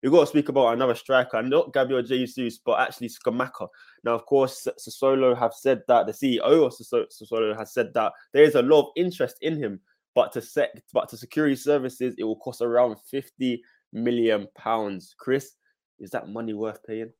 we've 0.01 0.11
got 0.11 0.21
to 0.21 0.27
speak 0.27 0.49
about 0.49 0.73
another 0.73 0.95
striker, 0.95 1.41
not 1.41 1.73
Gabriel 1.73 2.01
Jesus, 2.01 2.59
but 2.63 2.79
actually 2.79 3.09
Scamacca. 3.09 3.67
Now, 4.03 4.15
of 4.15 4.25
course, 4.25 4.67
Sassuolo 4.79 5.37
have 5.37 5.53
said 5.53 5.81
that 5.87 6.07
the 6.07 6.13
CEO 6.13 6.65
of 6.65 6.73
Sassuolo 6.73 7.57
has 7.57 7.73
said 7.73 7.93
that 7.93 8.13
there 8.33 8.43
is 8.43 8.55
a 8.55 8.61
lot 8.61 8.81
of 8.81 8.87
interest 8.95 9.37
in 9.41 9.57
him, 9.57 9.79
but 10.15 10.31
to 10.33 10.41
set, 10.41 10.81
but 10.93 11.09
to 11.09 11.17
security 11.17 11.55
services, 11.55 12.15
it 12.17 12.23
will 12.23 12.37
cost 12.37 12.61
around 12.61 12.97
50 13.09 13.61
million 13.93 14.47
pounds. 14.57 15.15
Chris, 15.17 15.55
is 15.99 16.09
that 16.11 16.29
money 16.29 16.53
worth 16.53 16.83
paying? 16.85 17.11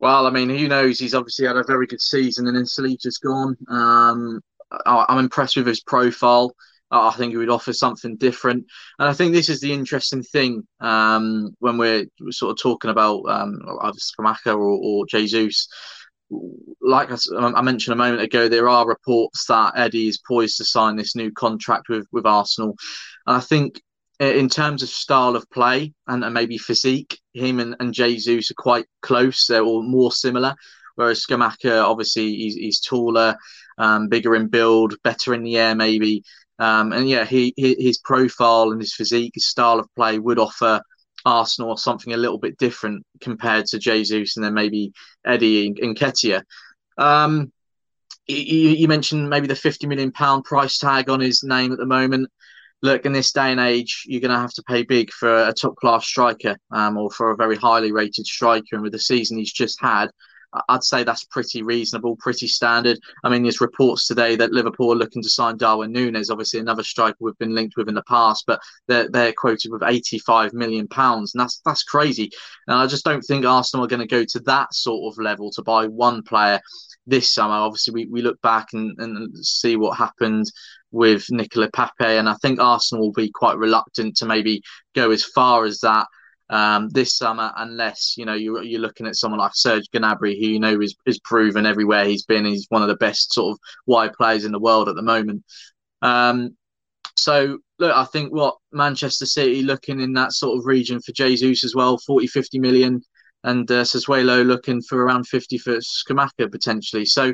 Well, 0.00 0.26
I 0.26 0.30
mean, 0.30 0.48
who 0.48 0.68
knows? 0.68 0.98
He's 0.98 1.14
obviously 1.14 1.46
had 1.46 1.56
a 1.56 1.64
very 1.64 1.86
good 1.86 2.00
season, 2.00 2.46
and 2.46 2.56
then 2.56 2.66
Salica's 2.66 3.18
gone. 3.18 3.56
Um, 3.68 4.40
I'm 4.86 5.18
impressed 5.18 5.56
with 5.56 5.66
his 5.66 5.80
profile. 5.80 6.54
I 7.00 7.12
think 7.12 7.32
he 7.32 7.36
would 7.36 7.50
offer 7.50 7.72
something 7.72 8.16
different. 8.16 8.66
And 8.98 9.08
I 9.08 9.12
think 9.12 9.32
this 9.32 9.48
is 9.48 9.60
the 9.60 9.72
interesting 9.72 10.22
thing 10.22 10.66
um, 10.80 11.54
when 11.58 11.78
we're 11.78 12.06
sort 12.30 12.52
of 12.52 12.62
talking 12.62 12.90
about 12.90 13.22
um, 13.28 13.60
either 13.82 13.98
Scamacca 13.98 14.54
or, 14.54 14.58
or 14.58 15.06
Jesus. 15.06 15.68
Like 16.80 17.10
I, 17.10 17.16
I, 17.38 17.62
mentioned 17.62 17.92
a 17.92 18.02
moment 18.02 18.22
ago, 18.22 18.48
there 18.48 18.68
are 18.68 18.86
reports 18.86 19.44
that 19.46 19.74
Eddie 19.76 20.08
is 20.08 20.18
poised 20.26 20.56
to 20.56 20.64
sign 20.64 20.96
this 20.96 21.14
new 21.14 21.30
contract 21.32 21.88
with, 21.88 22.06
with 22.12 22.26
Arsenal. 22.26 22.76
And 23.26 23.36
I 23.36 23.40
think 23.40 23.80
in 24.20 24.48
terms 24.48 24.82
of 24.82 24.88
style 24.88 25.36
of 25.36 25.48
play 25.50 25.92
and, 26.06 26.24
and 26.24 26.34
maybe 26.34 26.58
physique, 26.58 27.18
him 27.32 27.60
and, 27.60 27.76
and 27.80 27.92
Jesus 27.92 28.50
are 28.50 28.54
quite 28.54 28.86
close. 29.02 29.46
They're 29.46 29.64
all 29.64 29.82
more 29.82 30.12
similar. 30.12 30.54
Whereas 30.94 31.24
Scamacca, 31.24 31.82
obviously, 31.82 32.34
he's, 32.36 32.54
he's 32.54 32.80
taller, 32.80 33.36
um, 33.78 34.08
bigger 34.08 34.34
in 34.34 34.48
build, 34.48 34.94
better 35.02 35.34
in 35.34 35.42
the 35.42 35.58
air, 35.58 35.74
maybe. 35.74 36.24
Um, 36.58 36.92
and 36.92 37.08
yeah, 37.08 37.24
he, 37.24 37.52
his 37.56 37.98
profile 37.98 38.70
and 38.70 38.80
his 38.80 38.94
physique, 38.94 39.32
his 39.34 39.46
style 39.46 39.78
of 39.78 39.92
play 39.96 40.18
would 40.18 40.38
offer 40.38 40.80
Arsenal 41.24 41.76
something 41.76 42.12
a 42.12 42.18
little 42.18 42.38
bit 42.38 42.58
different 42.58 43.04
compared 43.20 43.66
to 43.66 43.78
Jesus 43.78 44.36
and 44.36 44.44
then 44.44 44.54
maybe 44.54 44.92
Eddie 45.24 45.66
and 45.66 45.96
Nketiah. 45.96 46.42
Um, 46.98 47.52
you, 48.26 48.70
you, 48.70 48.88
mentioned 48.88 49.28
maybe 49.28 49.46
the 49.46 49.56
50 49.56 49.86
million 49.86 50.12
pound 50.12 50.44
price 50.44 50.78
tag 50.78 51.10
on 51.10 51.20
his 51.20 51.42
name 51.42 51.72
at 51.72 51.78
the 51.78 51.86
moment. 51.86 52.30
Look, 52.82 53.06
in 53.06 53.12
this 53.12 53.32
day 53.32 53.50
and 53.50 53.60
age, 53.60 54.04
you're 54.06 54.20
going 54.20 54.30
to 54.30 54.38
have 54.38 54.52
to 54.54 54.62
pay 54.62 54.82
big 54.82 55.10
for 55.10 55.48
a 55.48 55.52
top 55.52 55.76
class 55.76 56.06
striker 56.06 56.56
um, 56.70 56.96
or 56.96 57.10
for 57.10 57.30
a 57.30 57.36
very 57.36 57.56
highly 57.56 57.92
rated 57.92 58.26
striker. 58.26 58.66
And 58.72 58.82
with 58.82 58.92
the 58.92 58.98
season 58.98 59.38
he's 59.38 59.52
just 59.52 59.80
had, 59.80 60.10
I'd 60.68 60.84
say 60.84 61.04
that's 61.04 61.24
pretty 61.24 61.62
reasonable, 61.62 62.16
pretty 62.16 62.46
standard. 62.46 62.98
I 63.22 63.28
mean, 63.28 63.42
there's 63.42 63.60
reports 63.60 64.06
today 64.06 64.36
that 64.36 64.52
Liverpool 64.52 64.92
are 64.92 64.96
looking 64.96 65.22
to 65.22 65.28
sign 65.28 65.56
Darwin 65.56 65.92
Nunez, 65.92 66.30
obviously 66.30 66.60
another 66.60 66.82
striker 66.82 67.16
we've 67.20 67.38
been 67.38 67.54
linked 67.54 67.76
with 67.76 67.88
in 67.88 67.94
the 67.94 68.02
past, 68.04 68.44
but 68.46 68.60
they're, 68.86 69.08
they're 69.08 69.32
quoted 69.32 69.72
with 69.72 69.82
85 69.82 70.52
million 70.52 70.88
pounds, 70.88 71.34
and 71.34 71.40
that's 71.40 71.60
that's 71.64 71.82
crazy. 71.82 72.30
And 72.66 72.76
I 72.76 72.86
just 72.86 73.04
don't 73.04 73.22
think 73.22 73.44
Arsenal 73.44 73.84
are 73.84 73.88
going 73.88 74.00
to 74.00 74.06
go 74.06 74.24
to 74.24 74.40
that 74.40 74.72
sort 74.74 75.12
of 75.12 75.22
level 75.22 75.50
to 75.52 75.62
buy 75.62 75.86
one 75.86 76.22
player 76.22 76.60
this 77.06 77.32
summer. 77.32 77.54
Obviously, 77.54 77.92
we, 77.92 78.06
we 78.06 78.22
look 78.22 78.40
back 78.42 78.68
and, 78.72 78.98
and 78.98 79.36
see 79.46 79.76
what 79.76 79.96
happened 79.96 80.50
with 80.90 81.26
Nicola 81.30 81.68
Pepe, 81.72 82.04
and 82.04 82.28
I 82.28 82.34
think 82.34 82.60
Arsenal 82.60 83.06
will 83.06 83.12
be 83.12 83.30
quite 83.30 83.58
reluctant 83.58 84.16
to 84.18 84.26
maybe 84.26 84.62
go 84.94 85.10
as 85.10 85.24
far 85.24 85.64
as 85.64 85.80
that 85.80 86.06
um, 86.50 86.88
this 86.90 87.16
summer, 87.16 87.52
unless 87.56 88.14
you 88.16 88.24
know 88.24 88.34
you're, 88.34 88.62
you're 88.62 88.80
looking 88.80 89.06
at 89.06 89.16
someone 89.16 89.40
like 89.40 89.52
Serge 89.54 89.88
Gnabry, 89.94 90.38
who 90.38 90.46
you 90.46 90.60
know 90.60 90.80
is, 90.80 90.94
is 91.06 91.18
proven 91.20 91.66
everywhere 91.66 92.04
he's 92.04 92.24
been. 92.24 92.44
He's 92.44 92.66
one 92.68 92.82
of 92.82 92.88
the 92.88 92.96
best 92.96 93.32
sort 93.32 93.52
of 93.52 93.58
wide 93.86 94.12
players 94.12 94.44
in 94.44 94.52
the 94.52 94.60
world 94.60 94.88
at 94.88 94.96
the 94.96 95.02
moment. 95.02 95.42
Um, 96.02 96.56
so 97.16 97.58
look, 97.78 97.94
I 97.94 98.04
think 98.04 98.32
what 98.32 98.56
Manchester 98.72 99.26
City 99.26 99.62
looking 99.62 100.00
in 100.00 100.12
that 100.14 100.32
sort 100.32 100.58
of 100.58 100.66
region 100.66 101.00
for 101.00 101.12
Jesus 101.12 101.64
as 101.64 101.74
well, 101.74 101.98
40, 101.98 102.26
50 102.26 102.58
million, 102.58 103.02
and 103.44 103.70
uh, 103.70 103.82
Sassuolo 103.82 104.44
looking 104.44 104.82
for 104.82 105.04
around 105.04 105.26
50 105.28 105.58
for 105.58 105.76
Scamacca 105.76 106.50
potentially. 106.50 107.04
So 107.04 107.32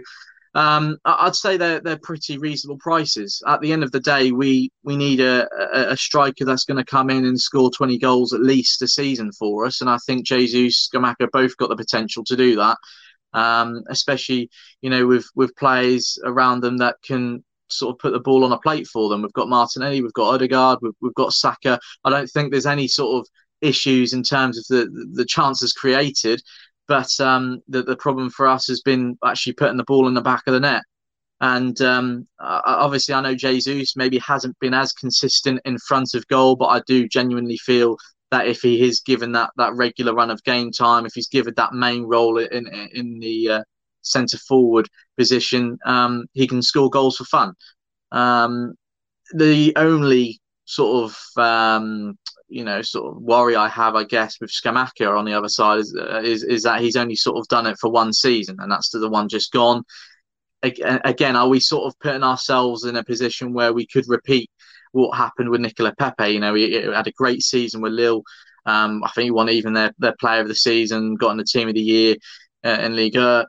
um, 0.55 0.99
I'd 1.05 1.37
say 1.37 1.57
they're 1.57 1.81
they're 1.81 1.99
pretty 1.99 2.39
reasonable 2.39 2.79
prices. 2.79 3.43
At 3.47 3.61
the 3.61 3.73
end 3.73 3.85
of 3.85 3.93
the 3.93 4.01
day, 4.01 4.33
we 4.33 4.71
we 4.83 4.97
need 4.97 5.21
a, 5.21 5.49
a, 5.73 5.93
a 5.93 5.97
striker 5.97 6.45
that's 6.45 6.65
going 6.65 6.79
to 6.79 6.85
come 6.85 7.09
in 7.09 7.25
and 7.25 7.41
score 7.41 7.71
20 7.71 7.99
goals 7.99 8.33
at 8.33 8.41
least 8.41 8.83
a 8.83 8.89
season 8.89 9.31
for 9.33 9.65
us, 9.65 9.81
and 9.81 9.89
I 9.89 9.99
think 10.07 10.27
Jesus, 10.27 10.89
Scamacca 10.93 11.29
both 11.33 11.57
got 11.57 11.69
the 11.69 11.77
potential 11.77 12.25
to 12.25 12.37
do 12.37 12.57
that. 12.57 12.79
Um, 13.33 13.85
especially 13.89 14.51
you 14.81 14.91
know 14.91 15.07
with 15.07 15.27
with 15.37 15.55
players 15.55 16.19
around 16.25 16.63
them 16.63 16.79
that 16.79 16.97
can 17.03 17.45
sort 17.69 17.95
of 17.95 18.01
put 18.01 18.13
the 18.13 18.19
ball 18.19 18.45
on 18.45 18.51
a 18.51 18.59
plate 18.59 18.89
for 18.89 19.09
them. 19.09 19.23
We've 19.23 19.33
got 19.33 19.49
Martinelli, 19.49 20.03
we've 20.03 20.13
got 20.13 20.35
Odegaard, 20.35 20.81
we've, 20.83 20.93
we've 21.01 21.15
got 21.15 21.33
Saka. 21.33 21.79
I 22.05 22.11
don't 22.11 22.29
think 22.29 22.51
there's 22.51 22.67
any 22.67 22.89
sort 22.89 23.21
of 23.21 23.29
issues 23.61 24.13
in 24.13 24.23
terms 24.23 24.59
of 24.59 24.65
the 24.69 25.11
the 25.13 25.25
chances 25.25 25.73
created. 25.73 26.43
But 26.91 27.21
um, 27.21 27.63
the, 27.69 27.85
the 27.85 27.95
problem 27.95 28.31
for 28.31 28.49
us 28.49 28.67
has 28.67 28.81
been 28.81 29.17
actually 29.25 29.53
putting 29.53 29.77
the 29.77 29.85
ball 29.85 30.09
in 30.09 30.15
the 30.15 30.21
back 30.21 30.43
of 30.49 30.55
the 30.55 30.59
net. 30.59 30.83
And 31.41 31.81
um, 31.83 32.27
obviously, 32.41 33.15
I 33.15 33.21
know 33.21 33.37
Jesus 33.37 33.95
maybe 33.95 34.19
hasn't 34.19 34.59
been 34.59 34.75
as 34.75 34.93
consistent 34.93 35.61
in 35.65 35.79
front 35.79 36.15
of 36.15 36.27
goal, 36.27 36.57
but 36.57 36.67
I 36.67 36.83
do 36.89 37.07
genuinely 37.07 37.59
feel 37.59 37.97
that 38.33 38.49
if 38.49 38.61
he 38.61 38.83
is 38.83 38.99
given 38.99 39.31
that 39.33 39.51
that 39.57 39.75
regular 39.75 40.15
run 40.15 40.33
of 40.33 40.43
game 40.43 40.73
time, 40.73 41.07
if 41.07 41.13
he's 41.15 41.29
given 41.29 41.55
that 41.57 41.75
main 41.75 42.03
role 42.03 42.39
in 42.39 42.67
in 42.93 43.21
the 43.21 43.49
uh, 43.49 43.63
centre 44.03 44.39
forward 44.39 44.89
position, 45.17 45.79
um, 45.87 46.27
he 46.33 46.49
can 46.49 46.61
score 46.61 46.91
goals 46.91 47.19
for 47.19 47.25
fun. 47.25 47.53
Um, 48.11 48.75
the 49.33 49.73
only 49.77 50.41
sort 50.65 51.05
of 51.05 51.43
um, 51.43 52.19
you 52.51 52.65
know 52.65 52.83
sort 52.83 53.15
of 53.15 53.23
worry 53.23 53.57
I 53.57 53.69
have, 53.69 53.95
I 53.95 54.05
guess, 54.05 54.41
with 54.41 54.51
Scamacca 54.51 55.17
on 55.17 55.25
the 55.25 55.35
other 55.35 55.49
side 55.49 55.79
is, 55.79 55.97
uh, 55.97 56.21
is 56.23 56.43
is 56.43 56.63
that 56.65 56.81
he's 56.81 56.97
only 56.97 57.17
sort 57.17 57.39
of 57.39 57.49
done 57.49 57.67
it 57.67 57.79
for 57.79 57.91
one 57.91 58.13
season, 58.13 58.57
and 58.59 58.71
that's 58.71 58.91
the 58.91 59.09
one 59.09 59.29
just 59.29 59.53
gone. 59.53 59.83
Again, 60.63 61.37
are 61.37 61.49
we 61.49 61.59
sort 61.59 61.87
of 61.87 61.99
putting 62.01 62.23
ourselves 62.23 62.85
in 62.85 62.97
a 62.97 63.05
position 63.05 63.55
where 63.55 63.73
we 63.73 63.87
could 63.87 64.05
repeat 64.09 64.51
what 64.93 65.17
happened 65.17 65.49
with 65.49 65.63
Nicola 65.63 65.95
Pepe? 65.99 66.29
You 66.29 66.41
know, 66.41 66.53
he, 66.53 66.69
he 66.69 66.83
had 66.83 67.07
a 67.07 67.13
great 67.13 67.43
season 67.43 67.81
with 67.81 67.95
Lille. 67.95 68.23
Um, 68.67 69.03
I 69.03 69.09
think 69.09 69.25
he 69.25 69.31
won 69.31 69.49
even 69.49 69.73
their, 69.73 69.93
their 69.99 70.15
player 70.21 70.43
of 70.43 70.49
the 70.49 70.55
season, 70.55 71.15
got 71.15 71.31
in 71.31 71.39
the 71.39 71.45
team 71.45 71.69
of 71.69 71.75
the 71.75 71.81
year 71.81 72.17
uh, 72.63 72.79
in 72.83 72.95
Liga. 72.95 73.47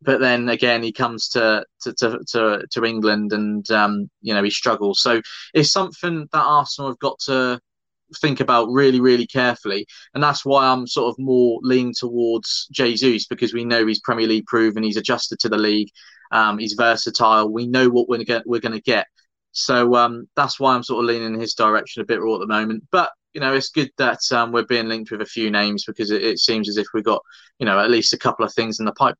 But 0.00 0.20
then 0.20 0.48
again, 0.48 0.82
he 0.82 0.92
comes 0.92 1.28
to 1.30 1.64
to, 1.82 1.92
to, 1.94 2.18
to, 2.28 2.64
to 2.70 2.84
England 2.84 3.32
and, 3.32 3.68
um, 3.72 4.08
you 4.20 4.32
know, 4.32 4.42
he 4.42 4.50
struggles. 4.50 5.00
So 5.00 5.20
it's 5.54 5.72
something 5.72 6.28
that 6.32 6.44
Arsenal 6.44 6.90
have 6.90 6.98
got 7.00 7.18
to 7.26 7.60
think 8.18 8.40
about 8.40 8.68
really, 8.70 9.00
really 9.00 9.26
carefully. 9.26 9.86
And 10.14 10.22
that's 10.22 10.44
why 10.44 10.66
I'm 10.66 10.86
sort 10.86 11.10
of 11.10 11.18
more 11.18 11.58
leaning 11.62 11.94
towards 11.96 12.68
Jesus 12.72 13.26
because 13.26 13.52
we 13.52 13.64
know 13.64 13.86
he's 13.86 14.00
Premier 14.00 14.26
League 14.26 14.46
proven, 14.46 14.82
he's 14.82 14.96
adjusted 14.96 15.38
to 15.40 15.48
the 15.48 15.58
league, 15.58 15.88
um, 16.30 16.58
he's 16.58 16.74
versatile. 16.74 17.50
We 17.50 17.66
know 17.66 17.88
what 17.88 18.08
we're 18.08 18.24
gonna 18.24 18.42
we're 18.46 18.60
going 18.60 18.72
to 18.72 18.82
get. 18.82 19.06
So 19.52 19.94
um, 19.94 20.28
that's 20.34 20.58
why 20.58 20.74
I'm 20.74 20.82
sort 20.82 21.04
of 21.04 21.08
leaning 21.08 21.34
in 21.34 21.40
his 21.40 21.54
direction 21.54 22.02
a 22.02 22.06
bit 22.06 22.20
raw 22.20 22.34
at 22.34 22.40
the 22.40 22.46
moment. 22.46 22.84
But 22.90 23.10
you 23.32 23.40
know, 23.40 23.54
it's 23.54 23.70
good 23.70 23.90
that 23.98 24.20
um, 24.32 24.52
we're 24.52 24.64
being 24.64 24.88
linked 24.88 25.10
with 25.10 25.22
a 25.22 25.26
few 25.26 25.50
names 25.50 25.84
because 25.84 26.10
it, 26.10 26.22
it 26.22 26.38
seems 26.38 26.68
as 26.68 26.76
if 26.76 26.86
we've 26.92 27.04
got 27.04 27.22
you 27.58 27.66
know 27.66 27.78
at 27.78 27.90
least 27.90 28.12
a 28.12 28.18
couple 28.18 28.44
of 28.44 28.52
things 28.52 28.80
in 28.80 28.86
the 28.86 28.92
pipeline. 28.92 29.16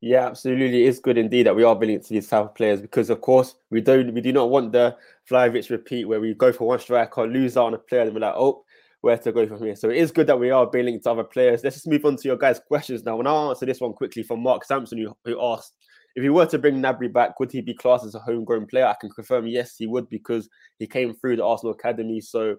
Yeah, 0.00 0.26
absolutely. 0.26 0.84
It's 0.84 0.98
good 0.98 1.16
indeed 1.16 1.46
that 1.46 1.54
we 1.54 1.62
are 1.62 1.76
billing 1.76 2.00
to 2.00 2.08
these 2.08 2.26
type 2.26 2.44
of 2.44 2.54
players 2.56 2.80
because, 2.80 3.08
of 3.08 3.20
course, 3.20 3.54
we 3.70 3.80
don't 3.80 4.12
we 4.12 4.20
do 4.20 4.32
not 4.32 4.50
want 4.50 4.72
the 4.72 4.96
Vlahovic 5.30 5.70
repeat 5.70 6.06
where 6.06 6.20
we 6.20 6.34
go 6.34 6.52
for 6.52 6.68
one 6.68 6.78
striker, 6.78 7.26
lose 7.26 7.56
out 7.56 7.66
on 7.66 7.74
a 7.74 7.78
player, 7.78 8.02
and 8.02 8.14
we're 8.14 8.20
like, 8.20 8.34
oh, 8.36 8.64
where 9.02 9.18
to 9.18 9.32
go 9.32 9.46
from 9.46 9.64
here. 9.64 9.76
So 9.76 9.90
it 9.90 9.96
is 9.96 10.12
good 10.12 10.28
that 10.28 10.38
we 10.38 10.50
are 10.50 10.66
being 10.66 10.86
linked 10.86 11.04
to 11.04 11.10
other 11.10 11.24
players. 11.24 11.62
Let's 11.64 11.76
just 11.76 11.88
move 11.88 12.04
on 12.04 12.16
to 12.16 12.28
your 12.28 12.36
guys' 12.36 12.60
questions 12.60 13.04
now. 13.04 13.18
And 13.18 13.28
I'll 13.28 13.50
answer 13.50 13.66
this 13.66 13.80
one 13.80 13.92
quickly 13.92 14.22
from 14.22 14.42
Mark 14.42 14.64
Sampson, 14.64 14.98
who, 14.98 15.16
who 15.24 15.42
asked 15.42 15.74
if 16.14 16.22
he 16.22 16.28
were 16.28 16.46
to 16.46 16.58
bring 16.58 16.80
Gnabry 16.80 17.12
back, 17.12 17.40
would 17.40 17.50
he 17.50 17.60
be 17.60 17.74
classed 17.74 18.04
as 18.04 18.14
a 18.14 18.20
homegrown 18.20 18.66
player? 18.66 18.86
I 18.86 18.94
can 19.00 19.10
confirm 19.10 19.46
yes, 19.46 19.76
he 19.76 19.86
would 19.86 20.08
because 20.08 20.48
he 20.78 20.86
came 20.86 21.14
through 21.14 21.36
the 21.36 21.44
Arsenal 21.44 21.72
Academy. 21.72 22.20
So 22.20 22.56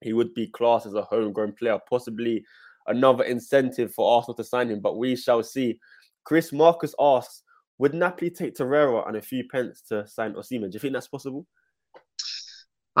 he 0.00 0.12
would 0.12 0.34
be 0.34 0.48
classed 0.48 0.86
as 0.86 0.94
a 0.94 1.02
homegrown 1.02 1.52
player, 1.52 1.78
possibly 1.88 2.44
another 2.86 3.24
incentive 3.24 3.94
for 3.94 4.16
Arsenal 4.16 4.34
to 4.34 4.44
sign 4.44 4.70
him, 4.70 4.80
but 4.80 4.98
we 4.98 5.14
shall 5.14 5.42
see. 5.42 5.78
Chris 6.24 6.52
Marcus 6.52 6.94
asks, 7.00 7.42
would 7.78 7.94
Napoli 7.94 8.30
take 8.30 8.54
Torreira 8.54 9.06
and 9.06 9.16
a 9.16 9.22
few 9.22 9.44
pence 9.48 9.80
to 9.88 10.06
sign 10.06 10.34
Osimhen? 10.34 10.70
Do 10.70 10.74
you 10.74 10.80
think 10.80 10.92
that's 10.92 11.08
possible? 11.08 11.46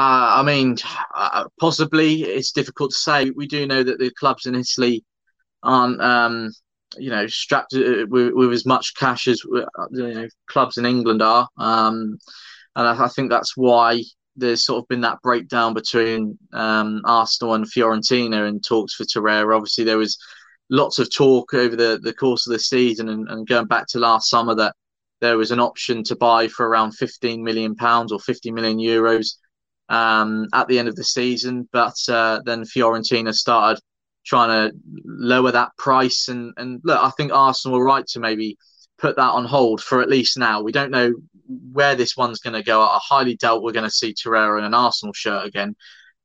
Uh, 0.00 0.40
I 0.40 0.42
mean, 0.42 0.78
uh, 1.14 1.44
possibly. 1.60 2.22
It's 2.22 2.52
difficult 2.52 2.92
to 2.92 2.96
say. 2.96 3.30
We 3.32 3.46
do 3.46 3.66
know 3.66 3.82
that 3.82 3.98
the 3.98 4.10
clubs 4.18 4.46
in 4.46 4.54
Italy 4.54 5.04
aren't, 5.62 6.00
um, 6.00 6.52
you 6.96 7.10
know, 7.10 7.26
strapped 7.26 7.74
uh, 7.74 8.06
with, 8.08 8.32
with, 8.32 8.50
as 8.50 8.64
much 8.64 8.94
cash 8.94 9.28
as 9.28 9.42
uh, 9.54 9.66
you 9.90 10.14
know, 10.14 10.28
clubs 10.46 10.78
in 10.78 10.86
England 10.86 11.20
are, 11.20 11.46
um, 11.58 12.16
and 12.76 12.88
I, 12.88 13.04
I, 13.04 13.08
think 13.08 13.28
that's 13.28 13.58
why 13.58 14.02
there's 14.36 14.64
sort 14.64 14.82
of 14.82 14.88
been 14.88 15.02
that 15.02 15.20
breakdown 15.20 15.74
between 15.74 16.38
um, 16.54 17.02
Arsenal 17.04 17.52
and 17.52 17.66
Fiorentina 17.66 18.48
in 18.48 18.58
talks 18.60 18.94
for 18.94 19.04
Torreira. 19.04 19.54
Obviously, 19.54 19.84
there 19.84 19.98
was 19.98 20.16
lots 20.70 20.98
of 20.98 21.14
talk 21.14 21.52
over 21.52 21.76
the, 21.76 22.00
the 22.02 22.14
course 22.14 22.46
of 22.46 22.54
the 22.54 22.58
season 22.58 23.10
and, 23.10 23.28
and 23.28 23.46
going 23.46 23.66
back 23.66 23.86
to 23.88 23.98
last 23.98 24.30
summer 24.30 24.54
that 24.54 24.74
there 25.20 25.36
was 25.36 25.50
an 25.50 25.60
option 25.60 26.02
to 26.04 26.16
buy 26.16 26.48
for 26.48 26.66
around 26.66 26.92
15 26.92 27.44
million 27.44 27.74
pounds 27.74 28.12
or 28.12 28.18
50 28.18 28.50
million 28.50 28.78
euros 28.78 29.34
um, 29.90 30.46
at 30.54 30.68
the 30.68 30.78
end 30.78 30.88
of 30.88 30.96
the 30.96 31.04
season. 31.04 31.68
But 31.72 31.96
uh, 32.08 32.40
then 32.44 32.62
Fiorentina 32.62 33.34
started 33.34 33.82
trying 34.24 34.70
to 34.70 34.76
lower 35.04 35.52
that 35.52 35.76
price. 35.76 36.28
And, 36.28 36.54
and 36.56 36.80
look, 36.84 37.02
I 37.02 37.10
think 37.10 37.32
Arsenal 37.32 37.78
were 37.78 37.84
right 37.84 38.06
to 38.08 38.20
maybe 38.20 38.56
put 38.98 39.16
that 39.16 39.30
on 39.30 39.44
hold 39.44 39.82
for 39.82 40.00
at 40.00 40.08
least 40.08 40.38
now. 40.38 40.62
We 40.62 40.72
don't 40.72 40.90
know 40.90 41.12
where 41.72 41.94
this 41.94 42.16
one's 42.16 42.38
going 42.38 42.54
to 42.54 42.62
go. 42.62 42.80
I 42.80 42.98
highly 43.02 43.36
doubt 43.36 43.62
we're 43.62 43.72
going 43.72 43.84
to 43.84 43.90
see 43.90 44.14
Torreira 44.14 44.58
in 44.58 44.64
an 44.64 44.74
Arsenal 44.74 45.12
shirt 45.12 45.46
again 45.46 45.74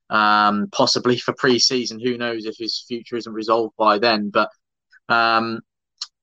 um, 0.10 0.68
possibly 0.72 1.18
for 1.18 1.34
pre-season. 1.34 2.00
Who 2.00 2.18
knows 2.18 2.46
if 2.46 2.56
his 2.58 2.84
future 2.88 3.16
isn't 3.16 3.34
resolved 3.34 3.76
by 3.78 4.00
then? 4.00 4.30
But 4.30 4.50
um, 5.10 5.62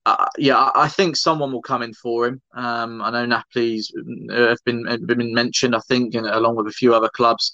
uh, 0.05 0.25
yeah, 0.37 0.69
I 0.75 0.89
think 0.89 1.15
someone 1.15 1.51
will 1.51 1.61
come 1.61 1.81
in 1.81 1.93
for 1.93 2.27
him. 2.27 2.41
Um, 2.53 3.01
I 3.01 3.09
know 3.11 3.25
Napoli's 3.25 3.91
uh, 4.31 4.49
have 4.49 4.63
been 4.65 4.85
have 4.85 5.07
been 5.07 5.33
mentioned, 5.33 5.75
I 5.75 5.79
think, 5.87 6.13
in, 6.15 6.25
along 6.25 6.55
with 6.55 6.67
a 6.67 6.71
few 6.71 6.93
other 6.93 7.09
clubs. 7.09 7.53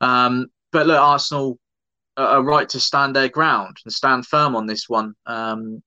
Um, 0.00 0.46
but 0.72 0.86
look, 0.86 1.00
Arsenal 1.00 1.58
are 2.16 2.42
right 2.42 2.68
to 2.70 2.80
stand 2.80 3.14
their 3.14 3.28
ground 3.28 3.76
and 3.84 3.92
stand 3.92 4.26
firm 4.26 4.56
on 4.56 4.66
this 4.66 4.88
one. 4.88 5.14
Um, 5.26 5.82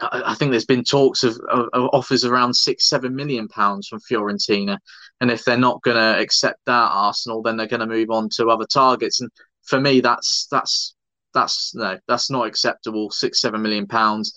I 0.00 0.34
think 0.34 0.50
there's 0.50 0.66
been 0.66 0.82
talks 0.82 1.22
of, 1.22 1.38
of, 1.48 1.68
of, 1.72 1.90
offers 1.92 2.24
around 2.24 2.54
six, 2.54 2.88
seven 2.88 3.14
million 3.14 3.46
pounds 3.46 3.86
from 3.86 4.00
Fiorentina, 4.00 4.78
and 5.20 5.30
if 5.30 5.44
they're 5.44 5.56
not 5.56 5.82
going 5.82 5.96
to 5.96 6.20
accept 6.20 6.58
that 6.66 6.90
Arsenal, 6.92 7.42
then 7.42 7.56
they're 7.56 7.68
going 7.68 7.80
to 7.80 7.86
move 7.86 8.10
on 8.10 8.28
to 8.30 8.48
other 8.48 8.66
targets. 8.66 9.20
And 9.20 9.30
for 9.62 9.80
me, 9.80 10.00
that's 10.00 10.48
that's 10.50 10.94
that's 11.32 11.74
no, 11.74 11.98
that's 12.08 12.30
not 12.30 12.48
acceptable. 12.48 13.10
Six, 13.10 13.40
seven 13.40 13.62
million 13.62 13.86
pounds. 13.86 14.34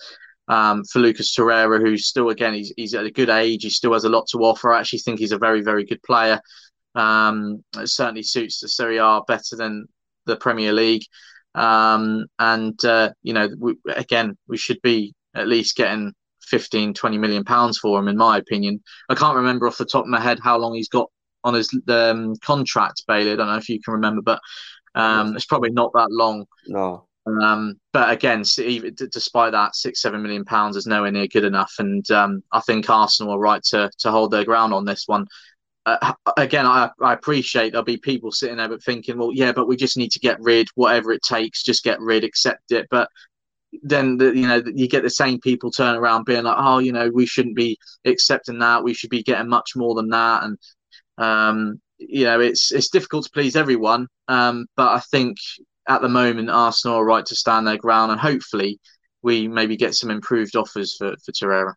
Um, 0.47 0.83
for 0.85 0.99
Lucas 0.99 1.35
Torreira, 1.35 1.79
who's 1.79 2.07
still 2.07 2.29
again 2.29 2.53
he's 2.53 2.73
he's 2.77 2.93
at 2.93 3.05
a 3.05 3.11
good 3.11 3.29
age. 3.29 3.63
He 3.63 3.69
still 3.69 3.93
has 3.93 4.05
a 4.05 4.09
lot 4.09 4.27
to 4.31 4.39
offer. 4.39 4.73
I 4.73 4.79
actually 4.79 4.99
think 4.99 5.19
he's 5.19 5.31
a 5.31 5.37
very 5.37 5.61
very 5.61 5.85
good 5.85 6.01
player. 6.03 6.39
Um, 6.95 7.63
it 7.77 7.89
certainly 7.89 8.23
suits 8.23 8.59
the 8.59 8.67
Serie 8.67 8.97
A 8.97 9.21
better 9.27 9.55
than 9.55 9.87
the 10.25 10.35
Premier 10.35 10.73
League. 10.73 11.03
Um, 11.55 12.27
and 12.39 12.83
uh, 12.85 13.11
you 13.23 13.33
know, 13.33 13.49
we, 13.59 13.75
again, 13.87 14.37
we 14.47 14.57
should 14.57 14.81
be 14.81 15.13
at 15.35 15.47
least 15.47 15.75
getting 15.75 16.13
15, 16.47 16.93
20 16.93 17.17
million 17.17 17.43
pounds 17.43 17.77
for 17.77 17.99
him, 17.99 18.07
in 18.07 18.17
my 18.17 18.37
opinion. 18.37 18.81
I 19.09 19.15
can't 19.15 19.35
remember 19.35 19.67
off 19.67 19.77
the 19.77 19.85
top 19.85 20.03
of 20.03 20.09
my 20.09 20.19
head 20.19 20.39
how 20.41 20.57
long 20.57 20.75
he's 20.75 20.89
got 20.89 21.09
on 21.43 21.53
his 21.53 21.69
um, 21.87 22.35
contract, 22.43 23.03
Bailey. 23.07 23.31
I 23.31 23.35
don't 23.35 23.47
know 23.47 23.57
if 23.57 23.69
you 23.69 23.81
can 23.81 23.93
remember, 23.93 24.21
but 24.21 24.39
um, 24.95 25.35
it's 25.35 25.45
probably 25.45 25.71
not 25.71 25.91
that 25.93 26.11
long. 26.11 26.45
No. 26.67 27.06
Um, 27.41 27.79
but 27.93 28.09
again, 28.11 28.39
despite 28.41 29.51
that, 29.51 29.75
six 29.75 30.01
seven 30.01 30.21
million 30.21 30.45
pounds 30.45 30.75
is 30.75 30.87
nowhere 30.87 31.11
near 31.11 31.27
good 31.27 31.43
enough, 31.43 31.73
and 31.79 32.09
um, 32.11 32.43
I 32.51 32.61
think 32.61 32.89
Arsenal 32.89 33.33
are 33.33 33.39
right 33.39 33.63
to 33.65 33.91
to 33.99 34.11
hold 34.11 34.31
their 34.31 34.45
ground 34.45 34.73
on 34.73 34.85
this 34.85 35.03
one. 35.07 35.27
Uh, 35.85 36.13
again, 36.35 36.65
I, 36.65 36.89
I 37.01 37.13
appreciate 37.13 37.71
there'll 37.71 37.85
be 37.85 37.97
people 37.97 38.31
sitting 38.31 38.57
there 38.57 38.67
but 38.67 38.83
thinking, 38.83 39.17
well, 39.17 39.31
yeah, 39.33 39.53
but 39.53 39.67
we 39.67 39.77
just 39.77 39.95
need 39.97 40.11
to 40.11 40.19
get 40.19 40.37
rid, 40.41 40.67
whatever 40.75 41.13
it 41.13 41.21
takes, 41.21 41.63
just 41.63 41.83
get 41.83 42.01
rid, 42.01 42.25
accept 42.25 42.71
it. 42.71 42.87
But 42.91 43.09
then 43.83 44.17
the, 44.17 44.35
you 44.35 44.47
know 44.47 44.61
you 44.73 44.87
get 44.87 45.03
the 45.03 45.09
same 45.09 45.39
people 45.39 45.71
turn 45.71 45.95
around 45.95 46.25
being 46.25 46.43
like, 46.43 46.57
oh, 46.57 46.79
you 46.79 46.91
know, 46.91 47.09
we 47.09 47.25
shouldn't 47.25 47.55
be 47.55 47.77
accepting 48.05 48.59
that. 48.59 48.83
We 48.83 48.93
should 48.93 49.09
be 49.09 49.23
getting 49.23 49.49
much 49.49 49.75
more 49.75 49.95
than 49.95 50.09
that, 50.09 50.43
and 50.43 50.57
um, 51.17 51.81
you 51.97 52.25
know, 52.25 52.39
it's 52.39 52.71
it's 52.71 52.89
difficult 52.89 53.25
to 53.25 53.31
please 53.31 53.55
everyone. 53.55 54.07
Um, 54.27 54.67
but 54.75 54.89
I 54.89 54.99
think 54.99 55.37
at 55.87 56.01
the 56.01 56.09
moment, 56.09 56.49
Arsenal 56.49 56.97
are 56.97 57.05
right 57.05 57.25
to 57.25 57.35
stand 57.35 57.67
their 57.67 57.77
ground, 57.77 58.11
and 58.11 58.19
hopefully, 58.19 58.79
we 59.23 59.47
maybe 59.47 59.77
get 59.77 59.95
some 59.95 60.11
improved 60.11 60.55
offers 60.55 60.95
for 60.97 61.15
for 61.23 61.31
Torreira. 61.31 61.73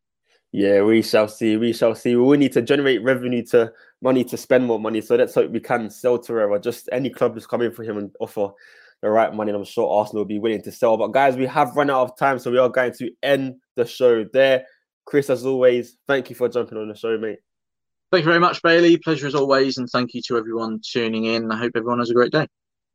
Yeah, 0.52 0.83
we 0.83 1.02
shall 1.02 1.29
see. 1.29 1.57
We 1.57 1.73
shall 1.73 1.95
see. 1.95 2.17
We 2.17 2.37
need 2.37 2.52
to 2.52 2.62
generate 2.62 3.05
revenue 3.05 3.45
to 3.47 3.73
money 4.02 4.25
to 4.25 4.37
spend 4.37 4.67
more 4.67 4.81
money. 4.81 5.00
So 5.00 5.14
let's 5.14 5.35
hope 5.35 5.50
we 5.50 5.61
can 5.61 5.90
sell 5.90 6.19
Torreira. 6.19 6.61
Just 6.62 6.88
any 6.90 7.09
club 7.11 7.37
is 7.37 7.47
coming 7.47 7.71
for 7.71 7.85
him 7.85 7.99
and 7.99 8.11
offer 8.19 8.49
the 9.00 9.11
right 9.11 9.33
money. 9.33 9.50
And 9.50 9.59
I'm 9.59 9.64
sure 9.64 9.88
Arsenal 9.88 10.23
will 10.23 10.29
be 10.29 10.40
willing 10.40 10.62
to 10.62 10.73
sell. 10.73 10.97
But 10.97 11.12
guys, 11.12 11.37
we 11.37 11.47
have 11.47 11.76
run 11.76 11.88
out 11.88 12.02
of 12.02 12.17
time, 12.17 12.40
so 12.40 12.50
we 12.50 12.59
are 12.59 12.69
going 12.69 12.93
to 12.95 13.11
end 13.23 13.57
the 13.76 13.87
show 13.87 14.25
there. 14.33 14.64
Chris, 15.07 15.31
as 15.31 15.47
always, 15.47 15.97
thank 16.09 16.31
you 16.31 16.37
for 16.37 16.49
jumping 16.49 16.79
on 16.79 16.88
the 16.88 16.97
show, 16.97 17.17
mate. 17.17 17.38
Thank 18.11 18.25
you 18.25 18.31
very 18.31 18.40
much, 18.40 18.61
Bailey. 18.61 18.97
Pleasure 18.97 19.29
as 19.29 19.37
always, 19.37 19.79
and 19.79 19.88
thank 19.88 20.14
you 20.14 20.23
to 20.26 20.37
everyone 20.37 20.81
tuning 20.85 21.26
in. 21.26 21.50
I 21.52 21.57
hope 21.57 21.73
everyone 21.76 22.00
has 22.00 22.11
a 22.11 22.14
great 22.14 22.33
day. 22.33 22.49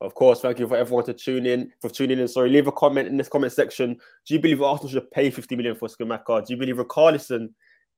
Of 0.06 0.14
course, 0.14 0.42
thank 0.42 0.60
you 0.60 0.68
for 0.68 0.78
everyone 0.78 1.06
to 1.06 1.14
tune 1.14 1.46
in 1.46 1.72
for 1.82 1.90
tuning 1.90 2.20
in. 2.20 2.28
Sorry, 2.28 2.50
leave 2.50 2.68
a 2.68 2.72
comment 2.72 3.08
in 3.08 3.18
this 3.18 3.28
comment 3.28 3.52
section. 3.52 3.96
Do 4.26 4.34
you 4.34 4.40
believe 4.40 4.62
Arsenal 4.62 4.92
should 4.92 5.12
pay 5.12 5.32
50 5.32 5.56
million 5.56 5.76
for 5.76 5.88
Scamacca? 5.88 6.46
Do 6.46 6.54
you 6.54 6.58
believe 6.58 6.78
Richarlison 6.78 7.50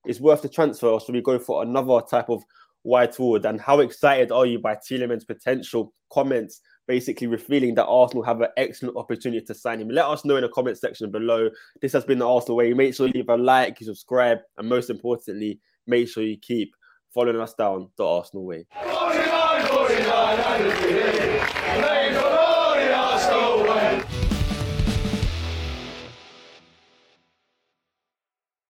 is 0.05 0.21
worth 0.21 0.41
the 0.41 0.49
transfer, 0.49 0.87
or 0.87 1.01
should 1.01 1.15
we 1.15 1.21
go 1.21 1.37
for 1.37 1.63
another 1.63 1.99
type 2.09 2.29
of 2.29 2.43
wide 2.83 3.13
forward? 3.13 3.45
And 3.45 3.59
how 3.59 3.81
excited 3.81 4.31
are 4.31 4.45
you 4.45 4.59
by 4.59 4.75
Tielemans' 4.75 5.27
potential? 5.27 5.93
Comments 6.11 6.61
basically 6.87 7.27
revealing 7.27 7.75
that 7.75 7.85
Arsenal 7.85 8.23
have 8.23 8.39
an 8.39 8.47
excellent 8.55 8.95
opportunity 8.95 9.45
to 9.45 9.53
sign 9.53 9.81
him. 9.81 9.89
Let 9.89 10.05
us 10.05 10.23
know 10.23 10.37
in 10.37 10.43
the 10.43 10.49
comment 10.49 10.77
section 10.77 11.11
below. 11.11 11.49
This 11.81 11.91
has 11.91 12.05
been 12.05 12.19
the 12.19 12.27
Arsenal 12.27 12.55
way. 12.55 12.73
Make 12.73 12.95
sure 12.95 13.07
you 13.07 13.13
leave 13.13 13.27
a 13.27 13.35
like, 13.35 13.81
you 13.81 13.85
subscribe, 13.85 14.39
and 14.57 14.69
most 14.69 14.89
importantly, 14.89 15.59
make 15.85 16.07
sure 16.07 16.23
you 16.23 16.37
keep 16.37 16.73
following 17.13 17.41
us 17.41 17.53
down 17.55 17.89
the 17.97 18.05
Arsenal 18.05 18.45
way. 18.45 18.65